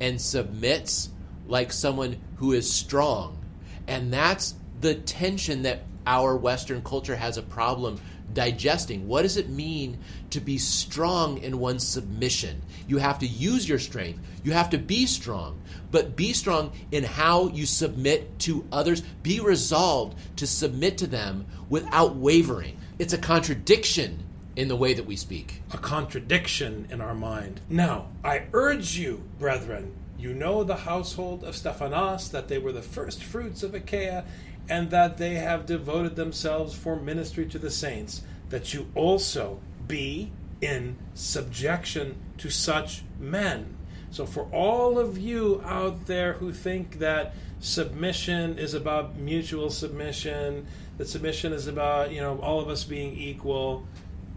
and 0.00 0.20
submits 0.20 1.10
like 1.46 1.72
someone 1.72 2.16
who 2.36 2.52
is 2.52 2.70
strong. 2.70 3.38
And 3.86 4.12
that's 4.12 4.54
the 4.80 4.94
tension 4.94 5.62
that 5.62 5.82
our 6.06 6.36
Western 6.36 6.82
culture 6.82 7.16
has 7.16 7.36
a 7.36 7.42
problem 7.42 8.00
digesting. 8.32 9.08
What 9.08 9.22
does 9.22 9.36
it 9.36 9.48
mean 9.48 9.98
to 10.30 10.40
be 10.40 10.58
strong 10.58 11.38
in 11.38 11.58
one's 11.58 11.86
submission? 11.86 12.62
You 12.86 12.98
have 12.98 13.18
to 13.20 13.26
use 13.26 13.68
your 13.68 13.78
strength. 13.78 14.20
You 14.44 14.52
have 14.52 14.70
to 14.70 14.78
be 14.78 15.06
strong, 15.06 15.60
but 15.90 16.16
be 16.16 16.32
strong 16.32 16.72
in 16.92 17.04
how 17.04 17.48
you 17.48 17.66
submit 17.66 18.38
to 18.40 18.64
others. 18.70 19.00
Be 19.22 19.40
resolved 19.40 20.18
to 20.36 20.46
submit 20.46 20.98
to 20.98 21.06
them 21.06 21.46
without 21.68 22.16
wavering. 22.16 22.78
It's 22.98 23.12
a 23.12 23.18
contradiction 23.18 24.22
in 24.54 24.68
the 24.68 24.76
way 24.76 24.94
that 24.94 25.04
we 25.04 25.16
speak. 25.16 25.62
A 25.72 25.78
contradiction 25.78 26.86
in 26.90 27.00
our 27.00 27.14
mind. 27.14 27.60
Now, 27.68 28.08
I 28.24 28.46
urge 28.52 28.96
you, 28.96 29.22
brethren, 29.38 29.92
you 30.18 30.34
know 30.34 30.64
the 30.64 30.76
household 30.76 31.44
of 31.44 31.56
Stephanas, 31.56 32.30
that 32.30 32.48
they 32.48 32.58
were 32.58 32.72
the 32.72 32.82
first 32.82 33.22
fruits 33.22 33.62
of 33.62 33.74
Achaia, 33.74 34.24
and 34.68 34.90
that 34.90 35.18
they 35.18 35.34
have 35.34 35.66
devoted 35.66 36.16
themselves 36.16 36.74
for 36.74 36.96
ministry 36.96 37.46
to 37.46 37.58
the 37.58 37.70
saints, 37.70 38.22
that 38.48 38.74
you 38.74 38.88
also 38.94 39.60
be 39.86 40.32
in 40.60 40.96
subjection 41.14 42.16
to 42.38 42.50
such 42.50 43.02
men. 43.18 43.76
So, 44.10 44.26
for 44.26 44.44
all 44.52 44.98
of 44.98 45.18
you 45.18 45.62
out 45.64 46.06
there 46.06 46.34
who 46.34 46.52
think 46.52 46.98
that 47.00 47.34
submission 47.60 48.58
is 48.58 48.74
about 48.74 49.16
mutual 49.16 49.70
submission, 49.70 50.66
that 50.98 51.08
submission 51.08 51.52
is 51.52 51.66
about, 51.66 52.12
you 52.12 52.20
know, 52.20 52.38
all 52.38 52.60
of 52.60 52.68
us 52.68 52.84
being 52.84 53.16
equal, 53.16 53.86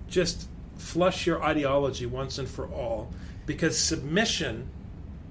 just 0.09 0.47
flush 0.77 1.25
your 1.25 1.43
ideology 1.43 2.05
once 2.05 2.37
and 2.37 2.47
for 2.47 2.67
all. 2.67 3.11
Because 3.45 3.77
submission, 3.77 4.69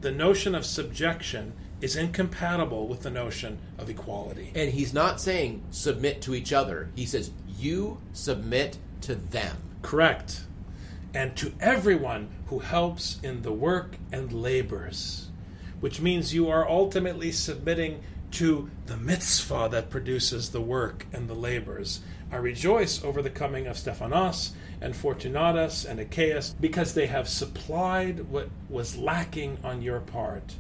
the 0.01 0.13
notion 0.13 0.55
of 0.55 0.65
subjection, 0.65 1.53
is 1.81 1.97
incompatible 1.97 2.89
with 2.89 3.03
the 3.03 3.11
notion 3.11 3.59
of 3.79 3.89
equality. 3.89 4.51
And 4.55 4.73
he's 4.73 4.93
not 4.93 5.21
saying 5.21 5.63
submit 5.71 6.21
to 6.23 6.35
each 6.35 6.53
other. 6.53 6.91
He 6.97 7.07
says 7.07 7.31
you 7.57 7.99
submit 8.13 8.79
to 9.03 9.15
them. 9.15 9.57
Correct. 9.83 10.43
And 11.15 11.37
to 11.37 11.53
everyone 11.61 12.31
who 12.47 12.59
helps 12.59 13.19
in 13.23 13.43
the 13.43 13.53
work 13.53 13.97
and 14.13 14.33
labors, 14.33 15.29
which 15.81 16.01
means 16.01 16.35
you 16.35 16.49
are 16.49 16.69
ultimately 16.69 17.31
submitting 17.33 18.03
to 18.33 18.69
the 18.87 18.97
mitzvah 18.97 19.69
that 19.71 19.91
produces 19.91 20.51
the 20.51 20.61
work 20.61 21.07
and 21.13 21.29
the 21.29 21.35
labors. 21.35 22.01
I 22.31 22.37
rejoice 22.37 23.03
over 23.03 23.23
the 23.23 23.31
coming 23.31 23.67
of 23.67 23.79
Stephanas 23.79 24.53
and 24.81 24.95
Fortunatus 24.95 25.85
and 25.85 25.99
Achaicus 25.99 26.55
because 26.61 26.95
they 26.95 27.07
have 27.07 27.29
supplied 27.29 28.29
what 28.29 28.49
was 28.69 28.97
lacking 28.97 29.59
on 29.65 29.83
your 29.83 30.01
part 30.01 30.55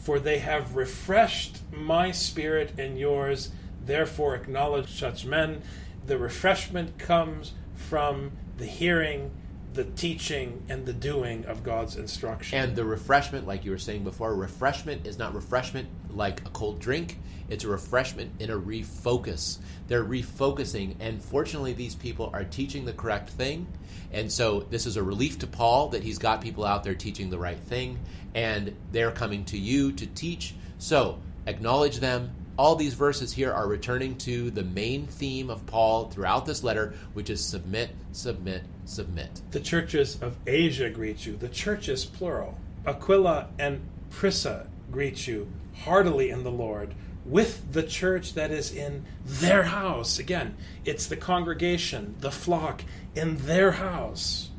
for 0.00 0.18
they 0.18 0.38
have 0.38 0.76
refreshed 0.76 1.58
my 1.70 2.10
spirit 2.10 2.72
and 2.78 2.98
yours. 2.98 3.50
Therefore, 3.84 4.34
acknowledge 4.34 4.98
such 4.98 5.26
men. 5.26 5.62
The 6.06 6.18
refreshment 6.18 6.98
comes 6.98 7.52
from 7.74 8.32
the 8.56 8.66
hearing, 8.66 9.30
the 9.72 9.84
teaching, 9.84 10.64
and 10.68 10.84
the 10.84 10.92
doing 10.92 11.44
of 11.46 11.62
God's 11.62 11.96
instruction. 11.96 12.58
And 12.58 12.74
the 12.74 12.84
refreshment, 12.84 13.46
like 13.46 13.64
you 13.64 13.70
were 13.70 13.78
saying 13.78 14.04
before, 14.04 14.34
refreshment 14.34 15.06
is 15.06 15.18
not 15.18 15.34
refreshment 15.34 15.88
like 16.10 16.40
a 16.40 16.50
cold 16.50 16.80
drink. 16.80 17.18
It's 17.48 17.64
a 17.64 17.68
refreshment 17.68 18.32
in 18.40 18.50
a 18.50 18.58
refocus. 18.58 19.58
They're 19.88 20.04
refocusing, 20.04 20.96
and 21.00 21.22
fortunately, 21.22 21.72
these 21.72 21.94
people 21.94 22.30
are 22.32 22.44
teaching 22.44 22.84
the 22.84 22.92
correct 22.92 23.30
thing. 23.30 23.66
And 24.12 24.30
so, 24.30 24.60
this 24.60 24.86
is 24.86 24.96
a 24.96 25.02
relief 25.02 25.38
to 25.40 25.46
Paul 25.46 25.88
that 25.90 26.02
he's 26.02 26.18
got 26.18 26.40
people 26.40 26.64
out 26.64 26.82
there 26.82 26.94
teaching 26.94 27.30
the 27.30 27.38
right 27.38 27.58
thing 27.58 27.98
and 28.34 28.76
they're 28.92 29.10
coming 29.10 29.44
to 29.46 29.58
you 29.58 29.92
to 29.92 30.06
teach. 30.06 30.54
So 30.78 31.18
acknowledge 31.46 31.98
them. 31.98 32.32
All 32.56 32.76
these 32.76 32.94
verses 32.94 33.32
here 33.32 33.52
are 33.52 33.66
returning 33.66 34.16
to 34.18 34.50
the 34.50 34.62
main 34.62 35.06
theme 35.06 35.48
of 35.48 35.64
Paul 35.64 36.10
throughout 36.10 36.44
this 36.44 36.62
letter, 36.62 36.94
which 37.14 37.30
is 37.30 37.42
submit, 37.42 37.90
submit, 38.12 38.64
submit. 38.90 39.42
The 39.50 39.60
churches 39.60 40.20
of 40.20 40.36
Asia 40.46 40.90
greet 40.90 41.26
you. 41.26 41.36
The 41.36 41.48
churches, 41.48 42.04
plural. 42.04 42.58
Aquila 42.86 43.48
and 43.58 43.80
Prisca 44.10 44.68
greet 44.90 45.26
you 45.26 45.50
heartily 45.84 46.30
in 46.30 46.42
the 46.42 46.50
Lord 46.50 46.94
with 47.24 47.72
the 47.72 47.82
church 47.82 48.34
that 48.34 48.50
is 48.50 48.74
in 48.74 49.04
their 49.24 49.64
house. 49.64 50.18
Again, 50.18 50.56
it's 50.84 51.06
the 51.06 51.16
congregation, 51.16 52.16
the 52.20 52.30
flock 52.30 52.82
in 53.14 53.36
their 53.46 53.72
house. 53.72 54.50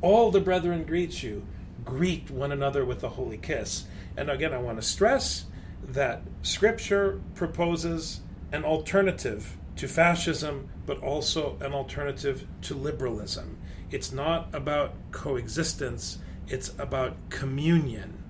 All 0.00 0.30
the 0.30 0.40
brethren 0.40 0.84
greet 0.84 1.22
you 1.22 1.46
greet 1.84 2.30
one 2.30 2.52
another 2.52 2.84
with 2.84 3.04
a 3.04 3.10
holy 3.10 3.36
kiss. 3.36 3.84
And 4.16 4.30
again, 4.30 4.54
I 4.54 4.58
want 4.58 4.80
to 4.80 4.86
stress 4.86 5.44
that 5.82 6.22
Scripture 6.42 7.20
proposes 7.34 8.20
an 8.52 8.64
alternative 8.64 9.56
to 9.76 9.88
fascism, 9.88 10.68
but 10.86 11.02
also 11.02 11.58
an 11.60 11.72
alternative 11.72 12.46
to 12.62 12.74
liberalism. 12.74 13.58
It's 13.90 14.12
not 14.12 14.48
about 14.52 14.94
coexistence, 15.12 16.18
it's 16.48 16.72
about 16.78 17.16
communion. 17.30 18.22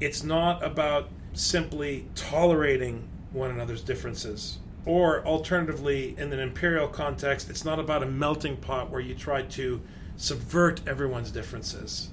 It's 0.00 0.22
not 0.22 0.64
about 0.64 1.10
simply 1.32 2.06
tolerating 2.14 3.08
one 3.32 3.50
another's 3.50 3.82
differences. 3.82 4.58
Or 4.86 5.24
alternatively, 5.26 6.14
in 6.16 6.32
an 6.32 6.40
imperial 6.40 6.88
context, 6.88 7.50
it's 7.50 7.64
not 7.64 7.78
about 7.78 8.02
a 8.02 8.06
melting 8.06 8.56
pot 8.56 8.90
where 8.90 9.00
you 9.00 9.14
try 9.14 9.42
to 9.42 9.80
subvert 10.16 10.80
everyone's 10.86 11.30
differences. 11.30 12.08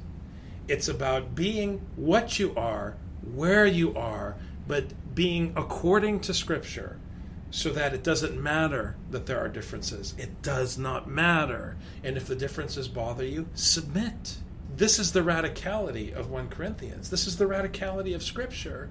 It's 0.67 0.87
about 0.87 1.33
being 1.33 1.81
what 1.95 2.39
you 2.39 2.53
are, 2.55 2.97
where 3.33 3.65
you 3.65 3.95
are, 3.95 4.35
but 4.67 4.85
being 5.15 5.53
according 5.55 6.19
to 6.21 6.33
Scripture 6.33 6.99
so 7.49 7.71
that 7.71 7.93
it 7.93 8.03
doesn't 8.03 8.41
matter 8.41 8.95
that 9.11 9.25
there 9.25 9.39
are 9.39 9.47
differences. 9.47 10.13
It 10.17 10.41
does 10.41 10.77
not 10.77 11.07
matter. 11.07 11.77
And 12.03 12.17
if 12.17 12.27
the 12.27 12.35
differences 12.35 12.87
bother 12.87 13.25
you, 13.25 13.47
submit. 13.53 14.37
This 14.75 14.99
is 14.99 15.11
the 15.13 15.21
radicality 15.21 16.13
of 16.13 16.29
1 16.29 16.49
Corinthians. 16.49 17.09
This 17.09 17.25
is 17.25 17.37
the 17.37 17.45
radicality 17.45 18.13
of 18.13 18.21
Scripture. 18.21 18.89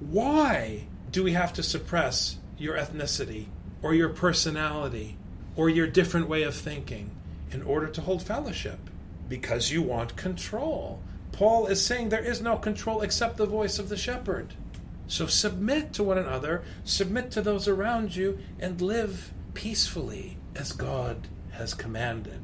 Why 0.00 0.86
do 1.10 1.22
we 1.22 1.32
have 1.32 1.52
to 1.54 1.62
suppress 1.62 2.38
your 2.56 2.76
ethnicity 2.76 3.46
or 3.82 3.94
your 3.94 4.08
personality 4.08 5.16
or 5.54 5.68
your 5.68 5.86
different 5.86 6.28
way 6.28 6.42
of 6.42 6.54
thinking 6.54 7.10
in 7.50 7.62
order 7.62 7.88
to 7.88 8.00
hold 8.00 8.22
fellowship? 8.22 8.88
because 9.28 9.70
you 9.70 9.82
want 9.82 10.16
control. 10.16 11.00
Paul 11.32 11.66
is 11.66 11.84
saying 11.84 12.08
there 12.08 12.24
is 12.24 12.40
no 12.40 12.56
control 12.56 13.02
except 13.02 13.36
the 13.36 13.46
voice 13.46 13.78
of 13.78 13.88
the 13.88 13.96
shepherd. 13.96 14.54
So 15.08 15.26
submit 15.26 15.92
to 15.94 16.04
one 16.04 16.18
another, 16.18 16.62
submit 16.84 17.30
to 17.32 17.42
those 17.42 17.66
around 17.66 18.14
you, 18.14 18.38
and 18.60 18.80
live 18.80 19.32
peacefully 19.54 20.36
as 20.54 20.72
God 20.72 21.26
has 21.52 21.74
commanded. 21.74 22.42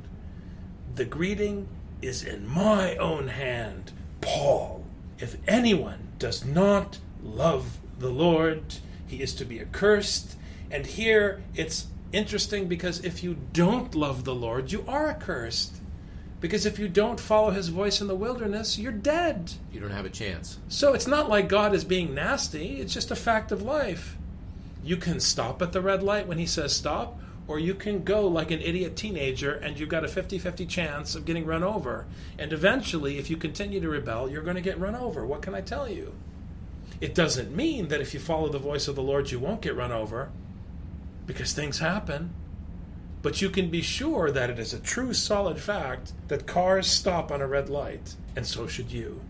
The 0.94 1.04
greeting 1.04 1.68
is 2.00 2.22
in 2.22 2.48
my 2.48 2.96
own 2.96 3.28
hand, 3.28 3.92
Paul. 4.20 4.84
If 5.18 5.36
anyone 5.46 6.08
does 6.18 6.44
not 6.44 6.98
love 7.22 7.78
the 7.98 8.10
Lord, 8.10 8.76
he 9.06 9.22
is 9.22 9.34
to 9.34 9.44
be 9.44 9.60
accursed. 9.60 10.36
And 10.70 10.86
here 10.86 11.42
it's 11.54 11.86
interesting 12.12 12.66
because 12.66 13.04
if 13.04 13.22
you 13.22 13.36
don't 13.52 13.94
love 13.94 14.24
the 14.24 14.34
Lord, 14.34 14.72
you 14.72 14.84
are 14.88 15.08
accursed. 15.08 15.76
Because 16.44 16.66
if 16.66 16.78
you 16.78 16.88
don't 16.88 17.18
follow 17.18 17.52
his 17.52 17.68
voice 17.68 18.02
in 18.02 18.06
the 18.06 18.14
wilderness, 18.14 18.78
you're 18.78 18.92
dead. 18.92 19.52
You 19.72 19.80
don't 19.80 19.92
have 19.92 20.04
a 20.04 20.10
chance. 20.10 20.58
So 20.68 20.92
it's 20.92 21.06
not 21.06 21.30
like 21.30 21.48
God 21.48 21.74
is 21.74 21.84
being 21.84 22.12
nasty, 22.12 22.82
it's 22.82 22.92
just 22.92 23.10
a 23.10 23.16
fact 23.16 23.50
of 23.50 23.62
life. 23.62 24.18
You 24.82 24.98
can 24.98 25.20
stop 25.20 25.62
at 25.62 25.72
the 25.72 25.80
red 25.80 26.02
light 26.02 26.28
when 26.28 26.36
he 26.36 26.44
says 26.44 26.76
stop, 26.76 27.18
or 27.48 27.58
you 27.58 27.72
can 27.72 28.04
go 28.04 28.28
like 28.28 28.50
an 28.50 28.60
idiot 28.60 28.94
teenager 28.94 29.54
and 29.54 29.80
you've 29.80 29.88
got 29.88 30.04
a 30.04 30.08
50 30.08 30.38
50 30.38 30.66
chance 30.66 31.14
of 31.14 31.24
getting 31.24 31.46
run 31.46 31.64
over. 31.64 32.04
And 32.38 32.52
eventually, 32.52 33.16
if 33.16 33.30
you 33.30 33.38
continue 33.38 33.80
to 33.80 33.88
rebel, 33.88 34.28
you're 34.28 34.42
going 34.42 34.56
to 34.56 34.60
get 34.60 34.78
run 34.78 34.94
over. 34.94 35.24
What 35.24 35.40
can 35.40 35.54
I 35.54 35.62
tell 35.62 35.88
you? 35.88 36.12
It 37.00 37.14
doesn't 37.14 37.56
mean 37.56 37.88
that 37.88 38.02
if 38.02 38.12
you 38.12 38.20
follow 38.20 38.50
the 38.50 38.58
voice 38.58 38.86
of 38.86 38.96
the 38.96 39.02
Lord, 39.02 39.30
you 39.30 39.38
won't 39.38 39.62
get 39.62 39.76
run 39.76 39.92
over, 39.92 40.28
because 41.26 41.54
things 41.54 41.78
happen. 41.78 42.34
But 43.24 43.40
you 43.40 43.48
can 43.48 43.70
be 43.70 43.80
sure 43.80 44.30
that 44.30 44.50
it 44.50 44.58
is 44.58 44.74
a 44.74 44.78
true, 44.78 45.14
solid 45.14 45.58
fact 45.58 46.12
that 46.28 46.46
cars 46.46 46.86
stop 46.86 47.32
on 47.32 47.40
a 47.40 47.46
red 47.46 47.70
light, 47.70 48.16
and 48.36 48.46
so 48.46 48.66
should 48.66 48.92
you. 48.92 49.22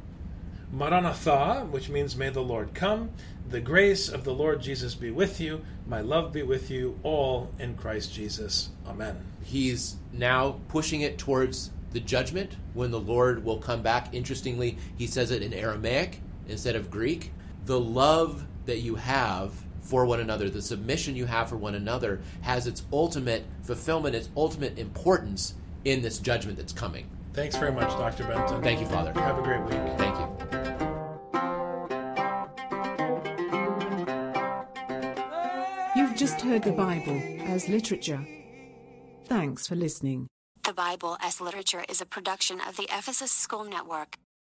Maranatha, 0.73 1.69
which 1.71 1.89
means 1.89 2.17
may 2.17 2.29
the 2.29 2.43
Lord 2.43 2.75
come. 2.75 3.11
The 3.49 3.61
grace 3.61 4.09
of 4.09 4.25
the 4.25 4.35
Lord 4.35 4.61
Jesus 4.61 4.97
be 4.97 5.13
with 5.13 5.41
you. 5.41 5.63
My 5.87 6.01
love 6.01 6.33
be 6.33 6.43
with 6.43 6.73
you 6.73 6.99
all 7.05 7.53
in 7.61 7.77
Christ 7.77 8.13
Jesus. 8.13 8.71
Amen. 8.85 9.25
He's 9.45 9.95
now 10.13 10.57
pushing 10.67 11.03
it 11.03 11.17
towards 11.17 11.71
the 11.93 12.01
judgment 12.01 12.57
when 12.73 12.91
the 12.91 12.99
Lord 12.99 13.45
will 13.45 13.59
come 13.59 13.83
back. 13.83 14.13
Interestingly, 14.13 14.77
he 14.99 15.07
says 15.07 15.31
it 15.31 15.41
in 15.41 15.55
Aramaic 15.55 16.21
instead 16.49 16.75
of 16.75 16.91
Greek. 16.91 17.31
The 17.65 17.79
love 17.79 18.45
that 18.67 18.81
you 18.81 18.97
have 18.97 19.53
for 19.85 20.05
one 20.07 20.21
another, 20.21 20.49
the 20.49 20.63
submission 20.63 21.15
you 21.15 21.27
have 21.27 21.49
for 21.49 21.57
one 21.57 21.75
another, 21.75 22.21
has 22.41 22.67
its 22.67 22.83
ultimate 22.93 23.45
fulfillment, 23.63 24.15
its 24.15 24.31
ultimate 24.37 24.79
importance 24.79 25.55
in 25.85 26.03
this 26.03 26.19
judgment 26.19 26.57
that's 26.57 26.73
coming. 26.73 27.09
Thanks 27.35 27.57
very 27.57 27.73
much, 27.73 27.89
Dr. 27.91 28.25
Benton. 28.25 28.63
Thank 28.63 28.81
you, 28.81 28.87
Father. 28.87 29.13
Have 29.21 29.39
a 29.39 29.43
great 29.43 29.63
week. 29.63 29.99
Thank 29.99 30.19
you. 30.19 30.27
You've 35.97 36.17
just 36.17 36.41
heard 36.41 36.63
the 36.63 36.73
Bible 36.73 37.21
as 37.47 37.69
literature. 37.69 38.27
Thanks 39.27 39.67
for 39.67 39.75
listening. 39.75 40.29
The 40.65 40.73
Bible 40.73 41.19
as 41.21 41.43
Literature 41.43 41.85
is 41.91 42.01
a 42.01 42.07
production 42.07 42.59
of 42.67 42.77
the 42.77 42.85
Ephesus 42.85 43.31
School 43.31 43.65
Network. 43.65 44.17